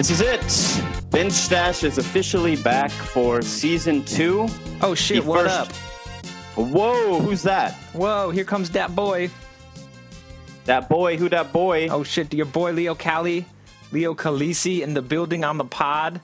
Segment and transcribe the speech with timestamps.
[0.00, 1.10] This is it.
[1.10, 4.48] Bench Stash is officially back for season two.
[4.80, 5.22] Oh shit!
[5.22, 5.72] The what first- up?
[6.56, 7.74] Whoa, who's that?
[7.92, 8.30] Whoa!
[8.30, 9.28] Here comes that boy.
[10.64, 11.88] That boy, who that boy?
[11.90, 12.32] Oh shit!
[12.32, 13.44] Your boy Leo Cali,
[13.92, 16.22] Leo Calisi in the building on the pod.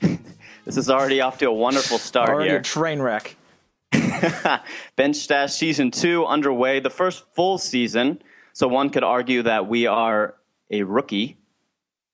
[0.64, 2.60] This is already off to a wonderful start Already here.
[2.60, 3.34] a train wreck.
[4.96, 8.22] Bench Stash season two underway, the first full season.
[8.52, 10.36] So one could argue that we are
[10.70, 11.38] a rookie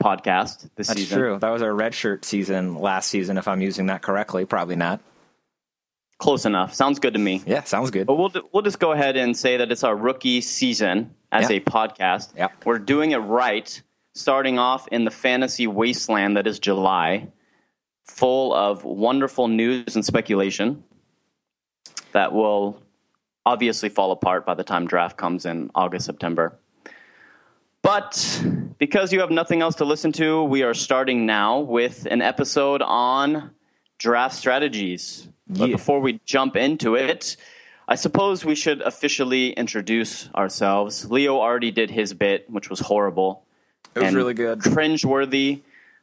[0.02, 1.18] podcast this That's season.
[1.18, 1.38] true.
[1.38, 4.44] That was our red shirt season last season, if I'm using that correctly.
[4.44, 5.00] Probably not.
[6.18, 6.74] Close enough.
[6.74, 7.42] Sounds good to me.
[7.46, 8.06] Yeah, sounds good.
[8.06, 11.56] But we'll we'll just go ahead and say that it's our rookie season as Yeah.
[11.56, 12.32] a podcast.
[12.36, 12.48] Yeah.
[12.66, 13.80] We're doing it right,
[14.14, 17.28] starting off in the fantasy wasteland that is July,
[18.04, 20.84] full of wonderful news and speculation
[22.12, 22.82] that will
[23.46, 26.58] obviously fall apart by the time draft comes in August, September.
[27.82, 28.44] But
[28.78, 32.82] because you have nothing else to listen to, we are starting now with an episode
[32.82, 33.50] on
[33.98, 35.28] draft strategies.
[35.48, 35.76] But Yeah.
[35.76, 37.36] before we jump into it,
[37.88, 41.10] I suppose we should officially introduce ourselves.
[41.10, 43.42] Leo already did his bit, which was horrible.
[43.94, 44.60] It was really good.
[44.60, 45.60] Cringeworthy,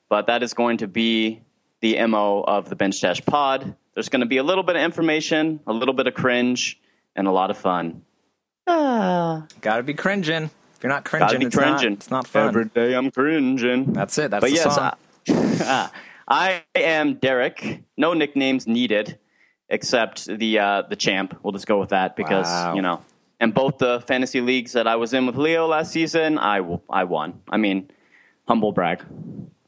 [0.09, 1.41] but that is going to be
[1.79, 3.75] the MO of the Bench Stash pod.
[3.93, 6.79] There's going to be a little bit of information, a little bit of cringe,
[7.15, 8.01] and a lot of fun.
[8.67, 9.45] Ah.
[9.61, 10.49] Gotta be cringing.
[10.77, 11.73] If you're not cringing, it's, cringing.
[11.73, 12.47] Not, it's not fun.
[12.49, 13.93] Every day I'm cringing.
[13.93, 14.29] That's it.
[14.29, 14.93] That's but the yes, song.
[15.59, 15.89] I,
[16.27, 17.81] I am Derek.
[17.97, 19.17] No nicknames needed,
[19.69, 21.39] except the uh, the champ.
[21.41, 22.75] We'll just go with that because Wow.
[22.75, 23.01] you know.
[23.39, 26.81] And both the fantasy leagues that I was in with Leo last season, I w-
[26.89, 27.41] I won.
[27.49, 27.89] I mean,
[28.47, 29.03] humble brag.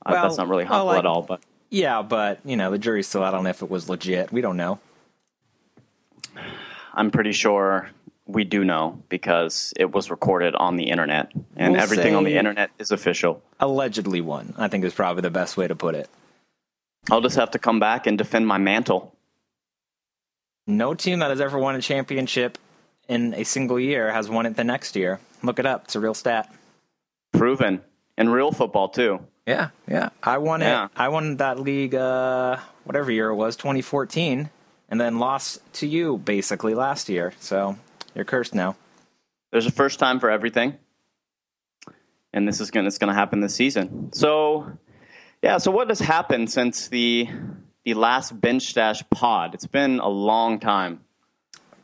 [0.06, 3.08] Uh, that's not really humble like- at all, but yeah, but you know the jury's
[3.08, 4.32] still out on if it was legit.
[4.32, 4.80] We don't know.
[6.94, 7.90] I'm pretty sure
[8.30, 12.38] we do know because it was recorded on the internet, and We'll everything on the
[12.38, 13.42] internet is official.
[13.60, 14.54] Allegedly won.
[14.58, 16.08] I think is probably the best way to put it.
[17.10, 19.16] I'll just have to come back and defend my mantle.
[20.68, 22.58] No team that has ever won a championship
[23.08, 25.20] in a single year has won it the next year.
[25.42, 25.86] Look it up.
[25.86, 26.54] It's a real stat.
[27.34, 27.82] Proven
[28.18, 29.26] in real football too.
[29.48, 30.10] Yeah, yeah.
[30.22, 30.86] I won Yeah.
[30.86, 30.92] it.
[30.96, 34.52] I won that league, uh, whatever year it was, 2014,
[34.90, 37.34] and then lost to you basically last year.
[37.40, 37.78] So
[38.16, 38.76] you're cursed now.
[39.52, 40.78] there's a first time for everything.
[42.34, 44.12] And this is gonna it's gonna happen this season.
[44.14, 44.72] So
[45.42, 47.28] yeah so what has happened since the
[47.86, 49.54] the last bench stash pod?
[49.56, 51.02] It's been a long time.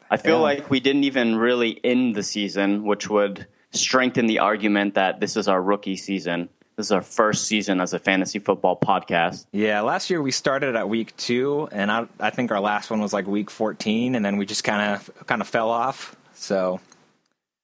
[0.10, 0.42] I feel Yeah.
[0.44, 5.36] like we didn't even really end the season which would strengthen the argument that this
[5.36, 9.82] is our rookie season this is our first season as a fantasy football podcast Yeah,
[9.82, 13.14] last year we started at week two, and I, I think our last one was
[13.14, 16.16] like week 14, and then we just kind of kind of fell off.
[16.34, 16.80] So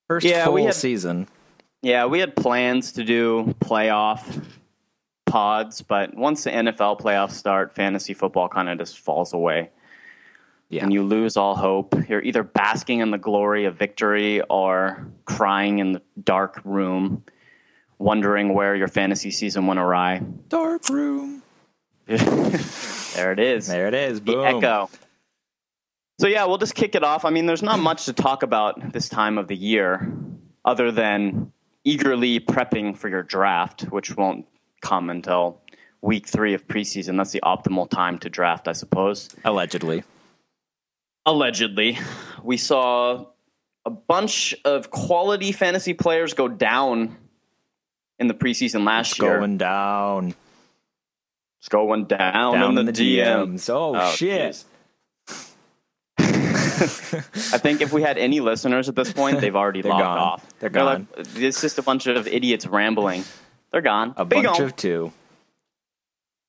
[0.08, 1.28] first Yeah, full had- season.
[1.82, 4.44] Yeah, we had plans to do playoff
[5.26, 9.70] pods, but once the NFL playoffs start, fantasy football kind of just falls away.
[10.68, 11.94] Yeah, And you lose all hope.
[12.08, 17.24] You're either basking in the glory of victory or crying in the dark room,
[18.02, 20.20] wondering where your fantasy season went awry.
[20.48, 21.42] dark room.
[23.14, 23.66] There it is.
[23.66, 24.20] There it is.
[24.20, 24.44] the Boom.
[24.46, 24.88] echo.
[26.18, 27.26] So yeah, we'll just kick it off.
[27.26, 30.10] I mean, there's not much to talk about this time of the year,
[30.64, 31.52] other than
[31.84, 34.46] eagerly prepping for your draft, which won't
[34.80, 35.60] come until
[36.00, 37.18] week three of preseason.
[37.18, 39.28] That's the optimal time to draft, I suppose.
[39.44, 40.04] Allegedly.
[41.26, 41.98] Allegedly,
[42.42, 43.26] we saw
[43.84, 47.18] a bunch of quality fantasy players go down
[48.22, 49.38] in the preseason last It's year.
[49.38, 50.34] going down.
[51.60, 53.58] it's going down, Down in the, DM.
[53.58, 53.68] DMs.
[53.68, 54.64] Oh, oh shit.
[56.18, 60.18] I think if we had any listeners at this point, they've already They're logged gone.
[60.18, 60.58] off.
[60.58, 61.02] They're like,
[61.36, 63.24] it's just a bunch of idiots rambling.
[63.70, 64.14] They're gone.
[64.16, 64.62] A bunch gone.
[64.62, 65.12] of two.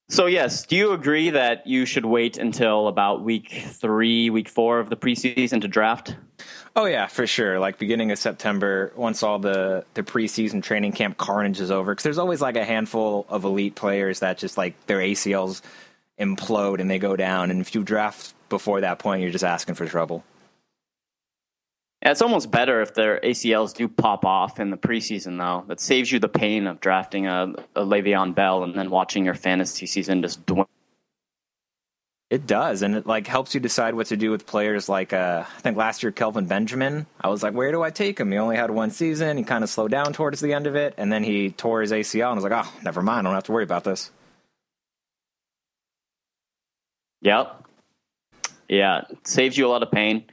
[0.08, 4.78] So yes, do you agree that you should wait until about week three, week four
[4.78, 6.16] of the preseason to draft?
[6.76, 7.60] Oh yeah, for sure.
[7.60, 12.02] Like beginning of September, once all the the preseason training camp carnage is over, because
[12.02, 15.62] there's always like a handful of elite players that just like their ACLs
[16.18, 19.76] implode and they go down, and if you draft before that point, you're just asking
[19.76, 20.24] for trouble.
[22.02, 25.64] Yeah, it's almost better if their ACLs do pop off in the preseason, though.
[25.68, 29.34] That saves you the pain of drafting a, a Le'Veon Bell and then watching your
[29.34, 30.68] fantasy season just dwindle.
[32.34, 35.44] It does, and it like helps you decide what to do with players like uh,
[35.46, 37.06] I think last year Kelvin Benjamin.
[37.20, 38.32] I was like, where do I take him?
[38.32, 39.36] He only had one season.
[39.36, 41.92] He kind of slowed down towards the end of it, and then he tore his
[41.92, 43.28] ACL, and I was like, oh, never mind.
[43.28, 44.10] I don't have to worry about this.
[47.20, 47.66] Yep.
[48.68, 50.24] Yeah, saves you a lot of pain.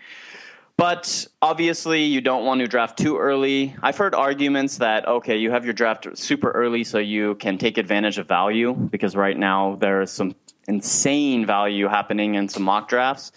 [0.77, 3.75] But obviously, you don't want to draft too early.
[3.83, 7.77] I've heard arguments that, okay, you have your draft super early so you can take
[7.77, 10.33] advantage of value because right now there is some
[10.67, 13.31] insane value happening in some mock drafts.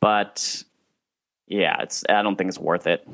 [0.00, 0.62] But
[1.46, 3.06] yeah, it's I don't think it's worth it.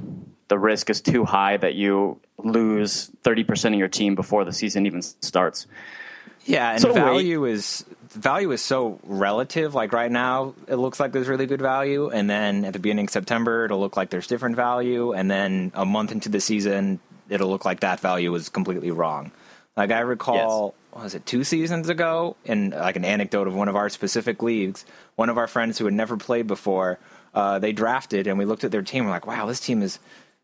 [0.49, 4.87] The risk is too high that you lose 30% of your team before the season
[4.87, 5.67] even starts.
[6.45, 9.75] Yeah, and So value is value is so relative.
[9.75, 13.07] Like right now, it looks like there's really good value, and then at the beginning
[13.07, 17.01] of September, it'll look like there's different value, and then a month into the season,
[17.29, 19.31] it'll look like that value was completely wrong.
[19.77, 22.37] Like I recall, was it two seasons ago?
[22.45, 24.85] In like an anecdote of one of our specific leagues,
[25.17, 26.99] one of our friends who had never played before,
[27.35, 29.05] uh, they drafted, and we looked at their team.
[29.05, 29.99] We're like, wow, this team is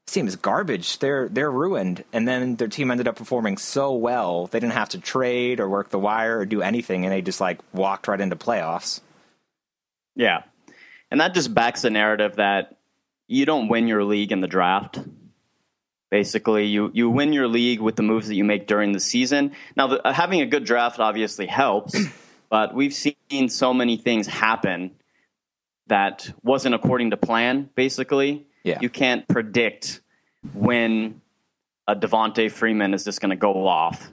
[0.07, 0.99] this team is garbage.
[1.01, 2.05] They're they're ruined.
[2.13, 5.69] And then their team ended up performing so well, they didn't have to trade or
[5.69, 9.01] work the wire or do anything, and they just like walked right into playoffs.
[10.17, 10.43] Yeah.
[11.11, 12.77] And that just backs the narrative that
[13.27, 14.99] you don't win your league in the draft.
[16.11, 19.53] Basically, you, you win your league with the moves that you make during the season.
[19.77, 21.97] Now, the, uh, having a good draft obviously helps,
[22.51, 24.93] but we've seen so many things happen
[25.89, 28.47] that wasn't according to plan, basically.
[28.65, 28.79] Yeah.
[28.81, 30.01] You can't predict
[30.55, 31.21] when
[31.87, 34.13] a Devonta Freeman is just going to go off.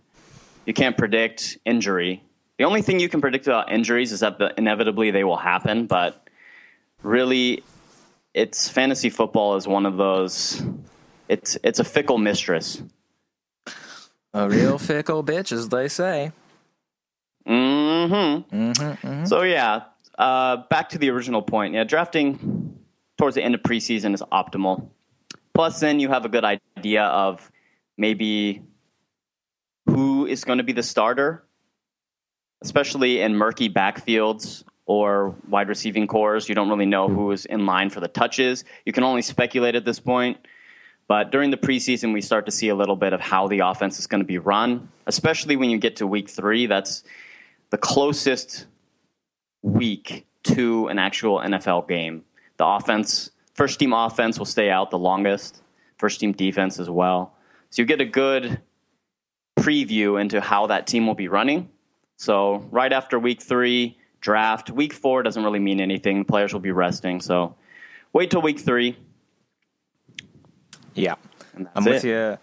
[0.65, 2.24] You can't predict injury.
[2.57, 5.86] The only thing you can predict about injuries is that the, inevitably they will happen,
[5.88, 6.27] but
[7.03, 7.63] really,
[8.33, 10.62] it's fantasy football is one of those.
[11.27, 12.81] It's it's a fickle mistress.
[14.33, 16.31] A real fickle bitch, as they say.
[17.48, 19.83] Mm hmm mmm-hmm So yeah,
[20.18, 21.74] uh, back to the original point.
[21.74, 22.77] Yeah, drafting
[23.18, 24.89] towards the end of preseason is optimal.
[25.54, 27.50] Plus, then you have a good idea of
[27.98, 28.62] maybe
[29.86, 31.45] who is going to be the starter,
[32.62, 36.50] especially in murky backfields or wide receiving cores.
[36.50, 38.66] You don't really know who is in line for the touches.
[38.86, 40.38] You can only speculate at this point.
[41.07, 43.99] But during the preseason, we start to see a little bit of how the offense
[43.99, 46.65] is going to be run, especially when you get to week three.
[46.65, 47.03] That's
[47.69, 48.65] the closest
[49.61, 52.23] week to an actual NFL game.
[52.57, 55.61] The offense, first team offense will stay out the longest,
[55.97, 57.33] first team defense as well.
[57.69, 58.61] So you get a good
[59.59, 61.69] preview into how that team will be running.
[62.17, 64.71] So right after week three, draft.
[64.71, 66.25] Week four doesn't really mean anything.
[66.25, 67.21] Players will be resting.
[67.21, 67.55] So
[68.13, 68.97] wait till week three.
[70.95, 71.15] Yeah,
[71.75, 72.07] I'm with it.
[72.07, 72.38] you.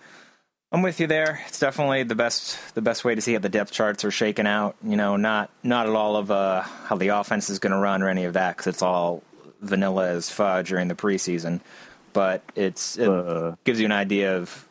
[0.70, 1.42] I'm with you there.
[1.48, 4.46] It's definitely the best the best way to see how the depth charts are shaken
[4.46, 4.76] out.
[4.82, 8.02] You know, not not at all of uh, how the offense is going to run
[8.02, 9.22] or any of that because it's all
[9.60, 11.60] vanilla as fudge during the preseason.
[12.12, 13.56] But it's it Uh.
[13.64, 14.66] gives you an idea of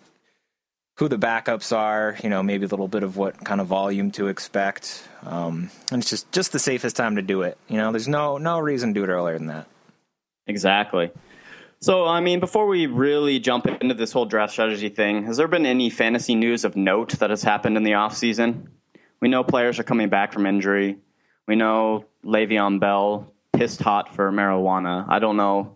[0.97, 2.17] who the backups are.
[2.23, 5.03] You know, maybe a little bit of what kind of volume to expect.
[5.23, 7.57] Um, and it's just just the safest time to do it.
[7.67, 9.67] You know, there's no no reason to do it earlier than that.
[10.47, 11.11] Exactly.
[11.83, 15.47] So, I mean, before we really jump into this whole draft strategy thing, has there
[15.47, 18.67] been any fantasy news of note that has happened in the offseason?
[19.19, 20.97] We know players are coming back from injury.
[21.47, 25.07] We know Le'Veon Bell pissed hot for marijuana.
[25.09, 25.75] I don't know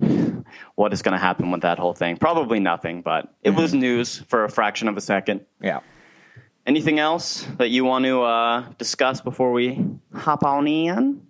[0.76, 2.16] what is going to happen with that whole thing.
[2.16, 5.44] Probably nothing, but it was news for a fraction of a second.
[5.60, 5.80] Yeah.
[6.66, 9.84] Anything else that you want to uh, discuss before we
[10.14, 11.26] hop on in?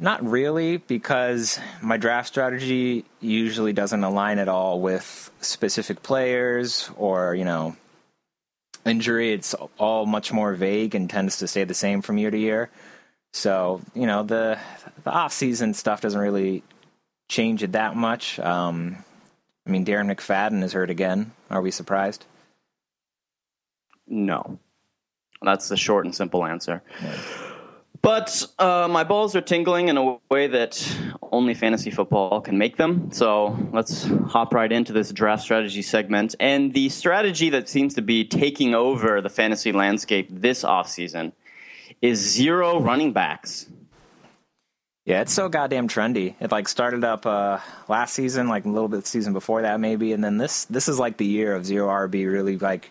[0.00, 7.34] Not really, because my draft strategy usually doesn't align at all with specific players or,
[7.34, 7.76] you know,
[8.86, 9.32] injury.
[9.32, 12.70] It's all much more vague and tends to stay the same from year to year.
[13.32, 14.58] So, you know, the
[15.02, 16.62] the off season stuff doesn't really
[17.28, 18.38] change it that much.
[18.38, 19.04] Um,
[19.66, 21.32] I mean, Darren McFadden is hurt again.
[21.50, 22.24] Are we surprised?
[24.06, 24.60] No.
[25.42, 26.82] That's the short and simple answer.
[28.08, 30.98] But uh, my balls are tingling in a way that
[31.30, 33.10] only fantasy football can make them.
[33.12, 36.34] So let's hop right into this draft strategy segment.
[36.40, 41.32] And the strategy that seems to be taking over the fantasy landscape this offseason
[42.00, 43.66] is zero running backs.
[45.04, 46.34] Yeah, it's so goddamn trendy.
[46.40, 50.14] It like started up uh, last season, like a little bit season before that, maybe,
[50.14, 52.90] and then this this is like the year of zero RB really like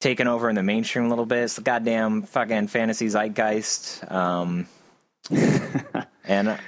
[0.00, 1.44] taking over in the mainstream a little bit.
[1.44, 4.68] It's the goddamn fucking fantasy zeitgeist, um,
[6.24, 6.58] and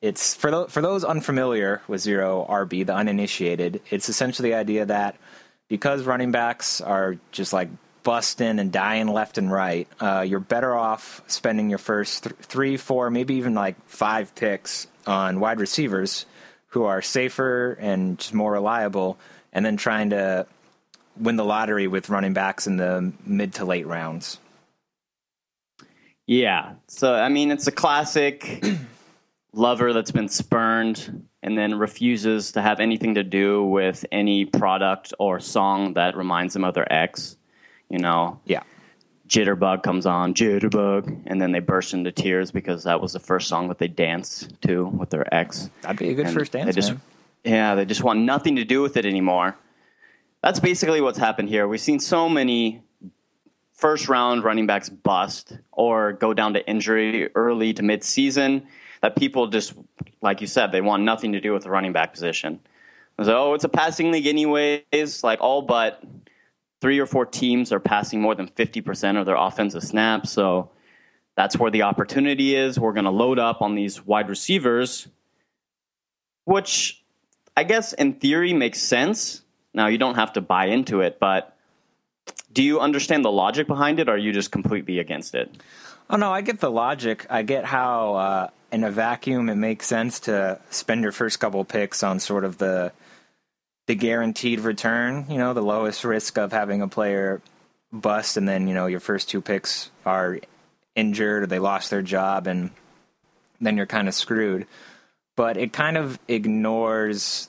[0.00, 3.82] it's for those for those unfamiliar with zero RB, the uninitiated.
[3.90, 5.16] It's essentially the idea that
[5.68, 7.68] because running backs are just like
[8.02, 12.76] busting and dying left and right, uh, you're better off spending your first th- three,
[12.76, 16.24] four, maybe even like five picks on wide receivers
[16.68, 19.18] who are safer and just more reliable,
[19.52, 20.46] and then trying to
[21.20, 24.38] win the lottery with running backs in the mid to late rounds.
[26.26, 26.74] Yeah.
[26.88, 28.62] So, I mean, it's a classic
[29.52, 35.14] lover that's been spurned and then refuses to have anything to do with any product
[35.18, 37.36] or song that reminds them of their ex.
[37.88, 38.62] You know, Yeah.
[39.28, 43.46] Jitterbug comes on, Jitterbug, and then they burst into tears because that was the first
[43.46, 45.68] song that they danced to with their ex.
[45.82, 47.00] That'd be a good And first they dance, just, man.
[47.44, 49.54] Yeah, they just want nothing to do with it anymore.
[50.42, 51.66] That's basically what's happened here.
[51.66, 52.82] We've seen so many
[53.72, 58.66] first round running backs bust or go down to injury early to mid season
[59.02, 59.74] that people just,
[60.20, 62.60] like you said, they want nothing to do with the running back position.
[63.22, 65.22] So, oh, it's a passing league, anyways.
[65.22, 66.02] Like all but
[66.80, 70.30] three or four teams are passing more than 50% of their offensive snaps.
[70.30, 70.70] So,
[71.38, 72.80] that's where the opportunity is.
[72.80, 75.06] We're going to load up on these wide receivers,
[76.46, 77.04] which
[77.56, 79.42] I guess in theory makes sense.
[79.78, 81.56] Now, you don't have to buy into it, but
[82.52, 85.56] do you understand the logic behind it or are you just completely against it?
[86.10, 87.26] Oh no, I get the logic.
[87.30, 91.64] I get how uh, in a vacuum it makes sense to spend your first couple
[91.64, 92.90] picks on sort of the
[93.86, 95.26] the guaranteed return.
[95.28, 97.40] You know, the lowest risk of having a player
[97.92, 100.40] bust, and then you know your first two picks are
[100.96, 102.70] injured or they lost their job, and
[103.60, 104.66] then you're kind of screwed.
[105.36, 107.48] But it kind of ignores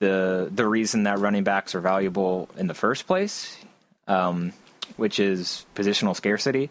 [0.00, 3.56] the the reason that running backs are valuable in the first place,
[4.06, 4.52] um,
[4.96, 6.70] which is positional scarcity.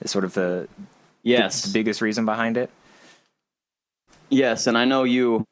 [0.00, 0.68] Is sort of the
[1.22, 1.62] Yes.
[1.62, 2.70] the biggest reason behind it.
[4.28, 5.46] Yes, and I know you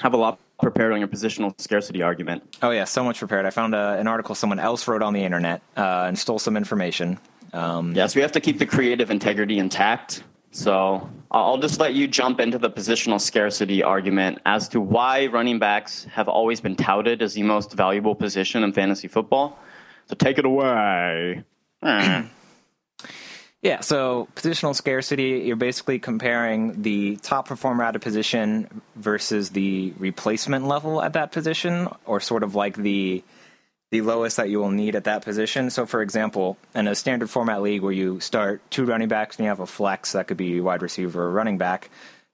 [0.00, 2.42] have a lot prepared on your positional scarcity argument.
[2.62, 3.44] Oh yeah, so much prepared.
[3.46, 6.56] I found uh, an article someone else wrote on the internet uh, and stole some
[6.56, 7.18] information.
[7.52, 10.24] Um, Yes, we have to keep the creative integrity intact.
[10.54, 15.58] So I'll just let you jump into the positional scarcity argument as to why running
[15.58, 19.58] backs have always been touted as the most valuable position in fantasy football.
[20.06, 21.42] So take it away.
[23.64, 29.94] Yeah, so positional scarcity, you're basically comparing the top performer at a position versus the
[29.96, 33.24] replacement level at that position, or sort of like the
[33.94, 35.70] the lowest that you will need at that position.
[35.70, 39.44] So, for example, in a standard format league where you start two running backs and
[39.44, 41.90] you have a flex that could be wide receiver or running back,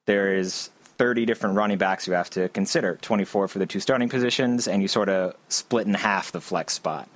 [0.06, 4.08] there is 30 different running backs you have to consider 24 for the two starting
[4.08, 7.10] positions, and you sort of split in half the flex spot.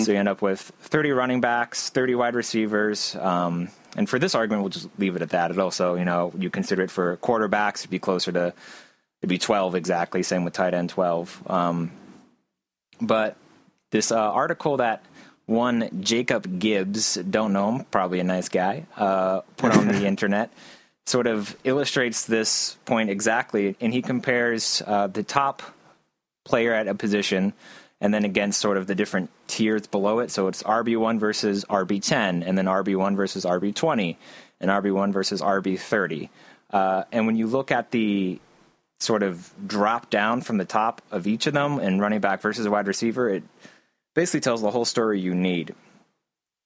[0.00, 3.16] So you end up with 30 running backs, 30 wide receivers.
[3.16, 5.50] Um, and for this argument, we'll just leave it at that.
[5.50, 8.52] It also, you know, you consider it for quarterbacks, it'd be closer to,
[9.22, 10.22] it'd be 12 exactly.
[10.22, 11.42] Same with tight end 12.
[11.46, 11.90] Um,
[13.00, 13.36] but
[13.90, 15.04] this uh, article that
[15.46, 20.50] one Jacob Gibbs, don't know him, probably a nice guy, uh, put on the internet,
[21.06, 23.76] sort of illustrates this point exactly.
[23.80, 25.62] And he compares uh, the top
[26.44, 27.52] player at a position
[28.00, 30.30] and then against sort of the different tiers below it.
[30.30, 34.16] So it's RB1 versus RB10, and then RB1 versus RB20,
[34.60, 36.28] and RB1 versus RB30.
[36.70, 38.38] Uh, and when you look at the
[39.00, 42.66] sort of drop down from the top of each of them and running back versus
[42.66, 43.42] a wide receiver, it
[44.16, 45.74] basically tells the whole story you need.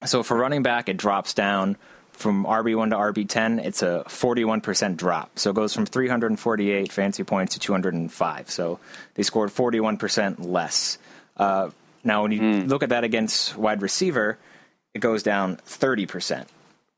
[0.07, 1.77] So for running back, it drops down
[2.13, 3.63] from RB1 to RB10.
[3.65, 5.39] It's a 41% drop.
[5.39, 8.51] So it goes from 348 fancy points to 205.
[8.51, 8.79] So
[9.15, 10.97] they scored 41% less.
[11.37, 11.71] Uh,
[12.05, 14.39] now, when you look at that against wide receiver,
[14.95, 16.47] it goes down 30%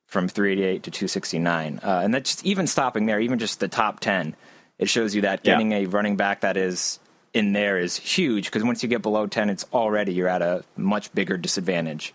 [0.06, 1.80] from 388 to 269.
[1.82, 4.37] Uh, and that's just even stopping there, even just the top 10,
[4.78, 5.54] it shows you that Yeah.
[5.54, 6.99] getting a running back that is
[7.34, 10.64] in there is huge because once you get below 10, it's already you're at a
[10.76, 12.12] much bigger disadvantage.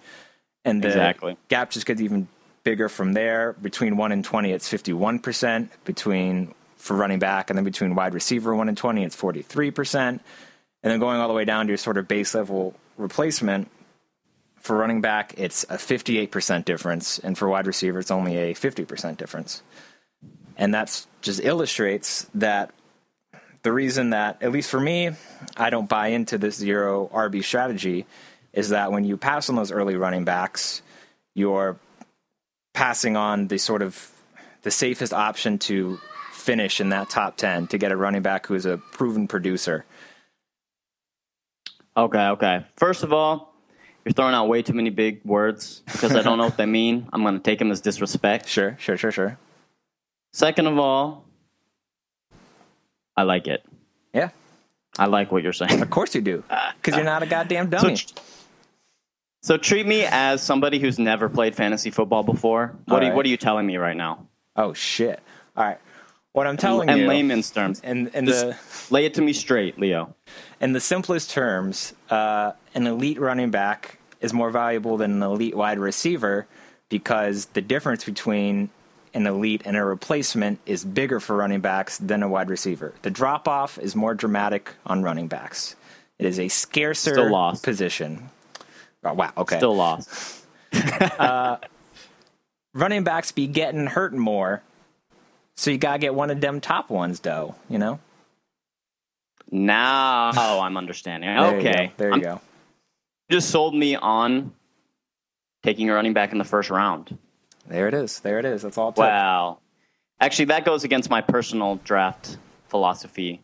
[0.64, 1.38] And the Exactly.
[1.48, 2.28] gap just gets even
[2.64, 3.54] bigger from there.
[3.54, 5.70] Between 1 and 20, it's 51%.
[5.86, 9.98] Between for running back, and then between wide receiver 1 and 20, it's 43%.
[9.98, 10.22] And
[10.84, 13.70] then going all the way down to your sort of base level replacement,
[14.60, 19.18] for running back, it's a 58% difference, and for wide receiver, it's only a 50%
[19.18, 19.64] difference.
[20.58, 22.72] And that's just illustrates that
[23.68, 25.12] the reason that, at least for me,
[25.58, 28.06] I don't buy into this zero RB strategy
[28.54, 30.82] is that when you pass on those early running backs,
[31.36, 31.78] you're
[32.74, 34.10] passing on the sort of
[34.62, 36.00] the safest option to
[36.32, 39.84] finish in that top 10 to get a running back who is a proven producer.
[41.98, 42.66] Okay, okay.
[42.78, 43.54] First of all,
[44.06, 47.10] you're throwing out way too many big words because I don't know what they mean.
[47.12, 48.48] I'm going to take them as disrespect.
[48.58, 49.38] Sure, sure, sure, sure.
[50.32, 51.27] Second of all,
[53.18, 53.66] I like it.
[54.14, 54.30] Yeah,
[54.98, 55.82] I like what you're saying.
[55.82, 56.44] of course you do.
[56.82, 57.98] Because you're not a goddamn dummy.
[59.42, 62.76] so treat me as somebody who's never played fantasy football before.
[62.86, 63.16] What, All are, you, right.
[63.16, 64.28] what are you telling me right now?
[64.56, 65.20] oh, shit.
[65.56, 65.78] All right.
[66.34, 67.04] What I'm telling In you.
[67.04, 67.82] In layman's terms.
[67.84, 68.56] and, and the.
[68.92, 70.14] lay it to me straight, Leo.
[70.62, 75.56] in the simplest terms, uh, an elite running back is more valuable than an elite
[75.56, 76.46] wide receiver
[76.90, 78.70] because the difference between
[79.14, 82.94] an elite and a replacement is bigger for running backs than a wide receiver.
[83.02, 85.76] The drop off is more dramatic on running backs.
[86.20, 87.64] It is a scarcer Still lost.
[87.64, 88.30] position.
[89.04, 89.32] Oh, wow.
[89.38, 89.58] Okay.
[89.58, 90.34] Still lost.
[91.18, 91.58] Uh,
[92.74, 94.62] running backs be getting hurt more,
[95.56, 97.56] so you gotta get one of them top ones, though.
[97.70, 98.00] You know.
[99.50, 101.30] Now oh, I'm understanding.
[101.34, 101.86] There you okay.
[101.88, 101.94] go.
[101.98, 102.42] There you I'm- go.
[103.32, 104.52] just sold me on
[105.64, 107.18] taking a running back in the first round.
[107.68, 108.20] There it is.
[108.20, 108.62] There it is.
[108.62, 108.94] That's all.
[108.96, 109.60] Wow.
[110.20, 112.38] Actually, that goes against my personal draft
[112.70, 113.42] philosophy.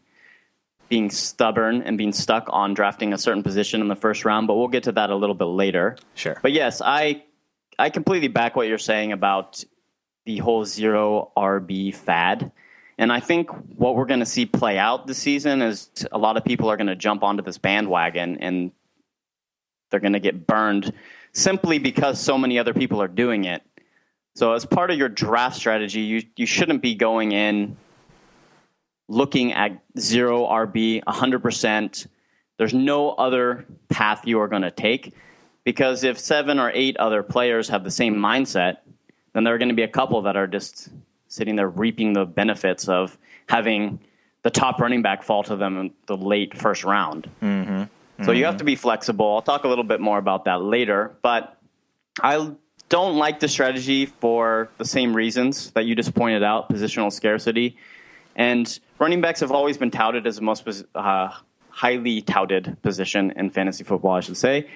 [0.89, 4.55] Being stubborn and being stuck on drafting a certain position in the first round, but
[4.55, 5.97] we'll get to that a little bit later.
[6.13, 6.37] Sure.
[6.41, 7.23] But yes, I
[7.79, 9.63] I completely back what you're saying about
[10.25, 12.51] the whole zero RB fad.
[12.97, 16.37] And I think what we're going to see play out this season is a lot
[16.37, 18.71] of people are going to jump onto this bandwagon and
[19.89, 20.93] they're going to get burned
[21.31, 23.63] simply because so many other people are doing it.
[24.35, 27.77] So as part of your draft strategy, you you shouldn't be going in
[29.07, 32.07] looking at zero RB 100%.
[32.57, 35.13] There's no other path you are going to take
[35.63, 38.77] because if seven or eight other players have the same mindset,
[39.33, 40.89] then there are going to be a couple that are just
[41.27, 43.17] sitting there reaping the benefits of
[43.49, 43.99] having
[44.43, 47.29] the top running back fall to them in the late first round.
[47.41, 47.83] Mm-hmm.
[48.23, 48.45] So you mm-hmm.
[48.45, 49.33] have to be flexible.
[49.33, 51.57] I'll talk a little bit more about that later, but
[52.21, 52.51] I
[52.93, 57.75] don't like the strategy for the same reasons that you just pointed out positional scarcity.
[58.35, 61.29] And running backs have always been touted as the most uh,
[61.69, 64.69] highly touted position in fantasy football, I should say,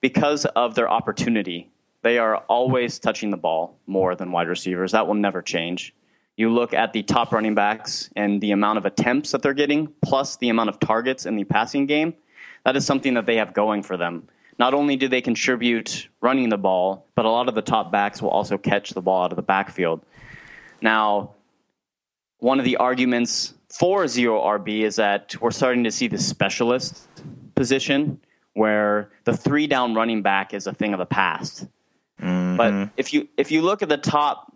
[0.00, 1.68] because of their opportunity.
[2.00, 4.92] They are always touching the ball more than wide receivers.
[4.92, 5.94] That will never change.
[6.38, 9.92] You look at the top running backs and the amount of attempts that they're getting,
[10.00, 12.14] plus the amount of targets in the passing game.
[12.64, 14.26] That is something that they have going for them.
[14.58, 18.20] Not only do they contribute running the ball, but a lot of the top backs
[18.20, 20.04] will also catch the ball out of the backfield.
[20.82, 21.34] Now,
[22.38, 27.06] one of the arguments for zero RB is that we're starting to see the specialist
[27.54, 28.20] position
[28.54, 31.66] where the three down running back is a thing of the past.
[32.18, 32.92] But mm-hmm.
[32.96, 34.52] if you if you look at the top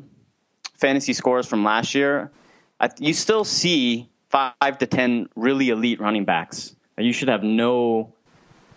[0.74, 2.32] fantasy scores from last year,
[2.80, 6.74] I, you still see five to ten really elite running backs.
[6.98, 8.12] You should have no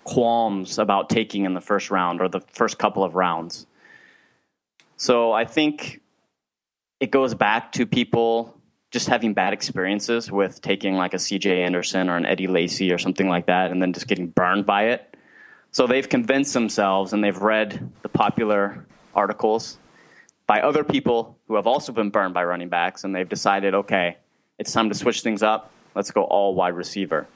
[0.05, 3.67] qualms about taking in the first round or the first couple of rounds.
[4.95, 6.01] So I think
[7.01, 8.55] it goes back to people
[8.91, 12.97] just having bad experiences with taking like a CJ Anderson or an Eddie Lacy or
[12.97, 15.17] something like that and then just getting burned by it.
[15.71, 19.77] So they've convinced themselves and they've read the popular articles
[20.47, 24.17] by other people who have also been burned by running backs and they've decided, okay,
[24.57, 25.71] it's time to switch things up.
[25.95, 27.27] Let's go all wide receiver.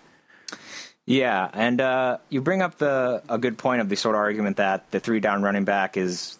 [1.09, 4.57] Yeah, and uh, you bring up the a good point of the sort of argument
[4.57, 6.37] that the three down running back is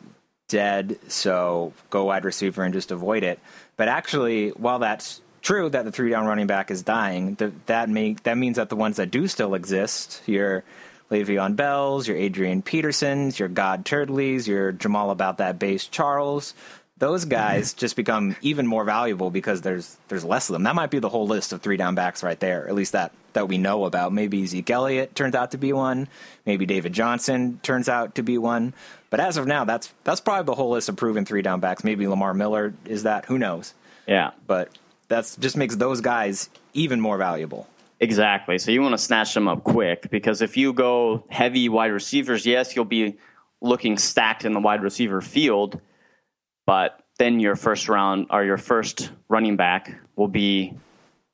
[0.48, 3.40] dead, so go wide receiver and just avoid it.
[3.78, 7.90] But actually, while that's true that the three down running back is dying, the, that
[7.90, 10.64] make that means that the ones that do still exist, your
[11.10, 16.54] Le'Veon Bells, your Adrian Petersons, your God Turdleys, your Jamaal about that base Charles,
[17.00, 20.62] those guys just become even more valuable because there's there's less of them.
[20.62, 23.14] That might be the whole list of three down backs right there, at least that
[23.34, 24.14] that we know about.
[24.14, 26.08] Maybe Zeke Elliott turns out to be one.
[26.46, 28.74] Maybe David Johnson turns out to be one.
[29.10, 31.84] But as of now, that's that's probably the whole list of proven three down backs.
[31.84, 33.26] Maybe Lamar Miller is that.
[33.26, 33.74] Who knows?
[34.08, 34.32] Yeah.
[34.48, 37.68] But that's just makes those guys even more valuable.
[38.00, 38.58] Exactly.
[38.60, 42.46] So you want to snatch them up quick because if you go heavy wide receivers,
[42.46, 43.18] yes, you'll be
[43.62, 45.82] looking stacked in the wide receiver field,
[46.66, 50.78] but then your first round or your first running back will be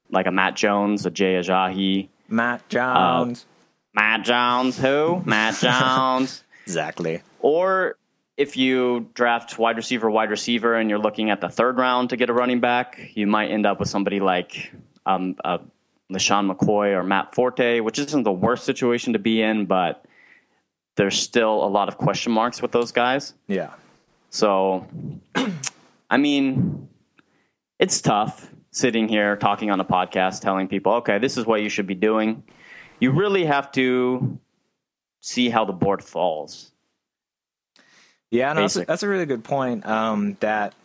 [0.09, 2.09] like a Matt Jones, a Jay Ajayi.
[2.27, 3.45] Matt Jones.
[3.93, 5.21] Matt Jones, who?
[5.25, 6.43] Matt Jones.
[6.65, 7.21] exactly.
[7.39, 7.97] Or
[8.37, 12.17] if you draft wide receiver, wide receiver, and you're looking at the third round to
[12.17, 14.73] get a running back, you might end up with somebody like
[15.05, 15.59] um, uh,
[16.11, 20.05] LeSean McCoy or Matt Forte, which isn't the worst situation to be in, but
[20.97, 23.33] there's still a lot of question marks with those guys.
[23.47, 23.71] Yeah.
[24.29, 24.87] So,
[26.09, 26.89] I mean,
[27.79, 31.69] it's tough sitting here talking on a podcast telling people, okay, this is what you
[31.69, 32.43] should be doing.
[32.99, 34.37] You really have to
[35.21, 36.73] see how the board falls.
[38.31, 39.85] Yeah, no, that's a, that's a really good point.
[39.85, 40.75] Um, that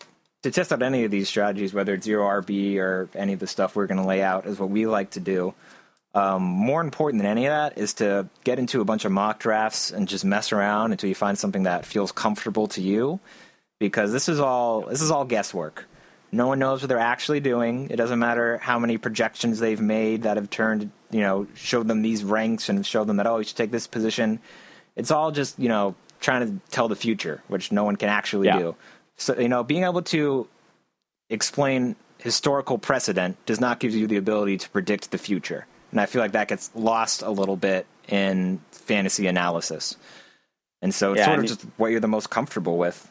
[0.44, 3.48] to test out any of these strategies, whether it's zero RB or any of the
[3.48, 5.52] stuff we're going to lay out, is what we like to do.
[6.14, 9.40] Um, more important than any of that is to get into a bunch of mock
[9.40, 13.18] drafts and just mess around until you find something that feels comfortable to you.
[13.80, 15.86] Because this is all this is all guesswork.
[16.32, 17.88] No one knows what they're actually doing.
[17.90, 22.02] It doesn't matter how many projections they've made that have turned, you know, showed them
[22.02, 24.38] these ranks and showed them that oh, you should take this position.
[24.96, 28.46] It's all just you know trying to tell the future, which no one can actually
[28.46, 28.58] Yeah.
[28.58, 28.76] do.
[29.16, 30.46] So you know, being able to
[31.28, 35.66] explain historical precedent does not give you the ability to predict the future.
[35.90, 39.96] And I feel like that gets lost a little bit in fantasy analysis.
[40.82, 43.09] And so it's Yeah, sort of just what you're the most comfortable with.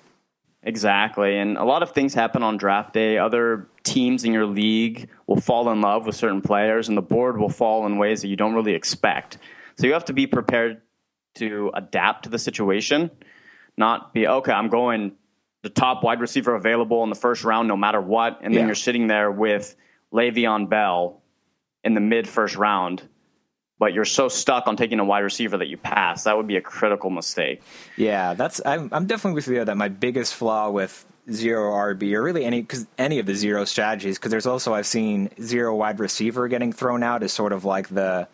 [0.62, 1.38] Exactly.
[1.38, 3.17] And a lot of things happen on draft day.
[3.17, 7.38] Other teams in your league will fall in love with certain players, and the board
[7.38, 9.38] will fall in ways that you don't really expect.
[9.78, 10.82] So you have to be prepared
[11.36, 13.10] to adapt to the situation,
[13.78, 15.13] not be, okay, I'm going
[15.62, 18.39] the top wide receiver available in the first round no matter what.
[18.41, 18.65] And then Yeah.
[18.67, 19.76] you're sitting there with
[20.13, 21.22] Le'Veon Bell
[21.84, 23.04] in the mid first round.
[23.80, 26.26] But you're so stuck on taking a wide receiver that you pass.
[26.26, 27.62] That would be a critical mistake.
[27.96, 32.22] Yeah, that's I'm, I'm definitely with you that my biggest flaw with zero RB or
[32.24, 36.00] really any cause any of the zero strategies because there's also I've seen zero wide
[36.00, 38.28] receiver getting thrown out as sort of like the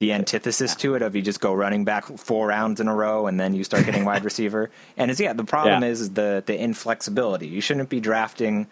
[0.00, 3.28] the antithesis to it of you just go running back four rounds in a row
[3.28, 5.88] and then you start getting wide receiver and it's yeah the problem Yeah.
[5.88, 8.66] is the the inflexibility you shouldn't be drafting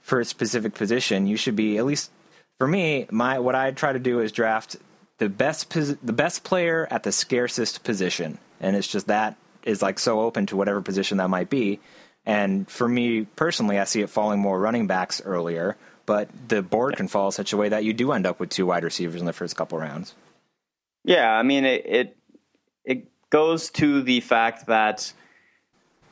[0.00, 2.10] for a specific position you should be at least
[2.58, 4.76] for me my what I try to do is draft
[5.24, 9.98] the best the best player at the scarcest position and it's just that is like
[9.98, 11.80] so open to whatever position that might be
[12.26, 16.96] and for me personally I see it falling more running backs earlier but the board
[16.96, 19.26] can fall such a way that you do end up with two wide receivers in
[19.26, 20.14] the first couple rounds
[21.04, 22.16] Yeah, I mean it, it
[22.84, 25.10] it goes to the fact that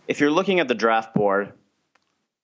[0.08, 1.52] if you're looking at the draft board,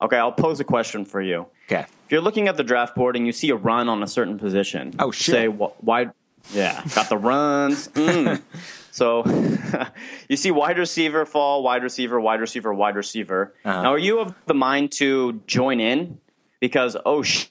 [0.02, 1.46] okay, I'll pose a question for you.
[1.66, 4.06] okay If you're looking at the draft board and you see a run on a
[4.06, 5.34] certain position, Oh, shit.
[5.34, 6.12] say wide,
[6.52, 7.88] yeah, got the runs.
[7.94, 8.42] Mm.
[8.90, 9.24] so
[10.28, 13.54] you see wide receiver fall, wide receiver, wide receiver, wide receiver.
[13.64, 13.82] Uh-huh.
[13.82, 16.18] Now, are you of the mind to join in
[16.60, 17.46] because oh sh-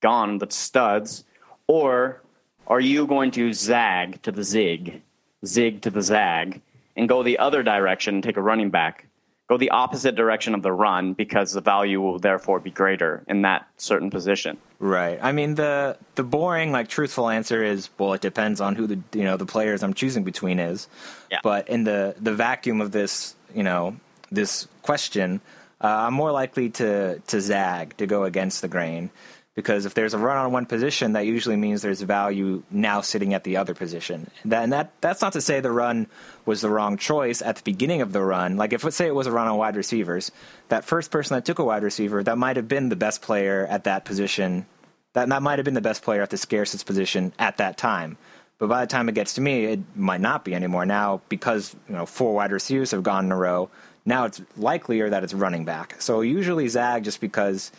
[0.00, 1.24] gone the studs,
[1.66, 2.22] or
[2.66, 5.02] are you going to zag to the zig,
[5.44, 6.62] zig to the zag,
[6.96, 9.06] and go the other direction and take a running back?
[9.50, 13.42] Go the opposite direction of the run because the value will therefore be greater in
[13.42, 14.58] that certain position.
[14.78, 15.18] Right.
[15.20, 19.00] I mean the the boring like truthful answer is well it depends on who the
[19.12, 20.86] you know the players I'm choosing between is.
[21.32, 21.40] Yeah.
[21.42, 23.96] But in the the vacuum of this, you know,
[24.30, 25.40] this question,
[25.80, 29.10] uh, I'm more likely to to zag to go against the grain
[29.54, 33.34] because if there's a run on one position that usually means there's value now sitting
[33.34, 34.30] at the other position.
[34.44, 36.06] That, and that that's not to say the run
[36.46, 38.56] was the wrong choice at the beginning of the run.
[38.56, 40.30] Like if let's say it was a run on wide receivers,
[40.68, 43.66] that first person that took a wide receiver, that might have been the best player
[43.68, 44.66] at that position.
[45.14, 48.16] That that might have been the best player at the scarcest position at that time.
[48.58, 50.86] But by the time it gets to me, it might not be anymore.
[50.86, 53.68] Now because you know four wide receivers have gone in a row,
[54.04, 56.00] now it's likelier that it's running back.
[56.00, 57.72] So usually zag just because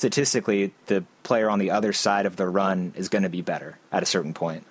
[0.00, 3.78] statistically the player on the other side of the run is going to be better
[3.92, 4.66] at a certain point.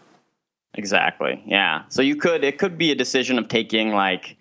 [0.73, 1.43] Exactly.
[1.45, 1.83] Yeah.
[1.89, 4.37] So you could it could be a decision of taking like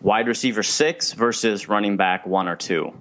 [0.00, 2.92] wide receiver six versus running back one or two.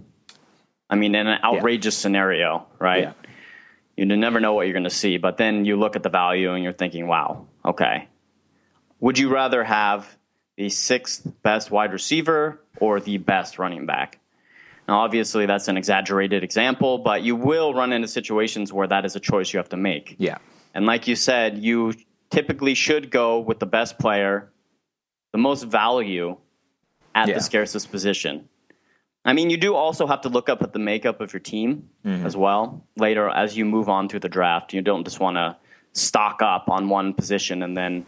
[0.89, 3.03] I mean, in an outrageous scenario, right?
[3.03, 3.13] Yeah.
[3.95, 6.53] You never know what you're going to see, but then you look at the value
[6.53, 8.07] and you're thinking, wow, okay.
[8.99, 10.17] Would you rather have
[10.57, 14.19] the sixth best wide receiver or the best running back?
[14.87, 19.15] Now, obviously, that's an exaggerated example, but you will run into situations where that is
[19.15, 20.15] a choice you have to make.
[20.17, 20.37] Yeah.
[20.73, 21.93] And like you said, you
[22.29, 24.51] typically should go with the best player,
[25.31, 26.37] the most value
[27.15, 27.35] at Yeah.
[27.35, 28.49] the scarcest position.
[29.23, 31.89] I mean, you do also have to look up at the makeup of your team
[32.05, 32.25] Mm-hmm.
[32.25, 34.73] as well later as you move on through the draft.
[34.73, 35.55] You don't just want to
[35.93, 38.05] stock up on one position and then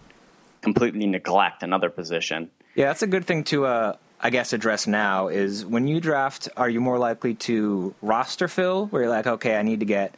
[0.61, 2.49] completely neglect another position.
[2.75, 3.93] Yeah, that's a good thing to, uh,
[4.25, 8.87] I guess, address now is when you draft, are you more likely to roster fill,
[8.87, 10.15] where you're like, okay, I need to get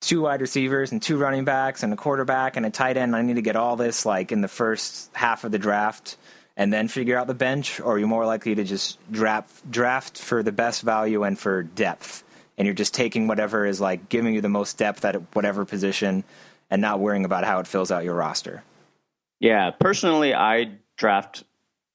[0.00, 3.14] two wide receivers and two running backs and a quarterback and a tight end.
[3.14, 6.16] I need to get all this like in the first half of the draft
[6.56, 10.18] and then figure out the bench, or are you more likely to just draft draft
[10.18, 12.24] for the best value and for depth,
[12.58, 16.24] and you're just taking whatever is like giving you the most depth at whatever position,
[16.68, 18.64] and not worrying about how it fills out your roster.
[19.38, 21.44] Yeah, personally, I draft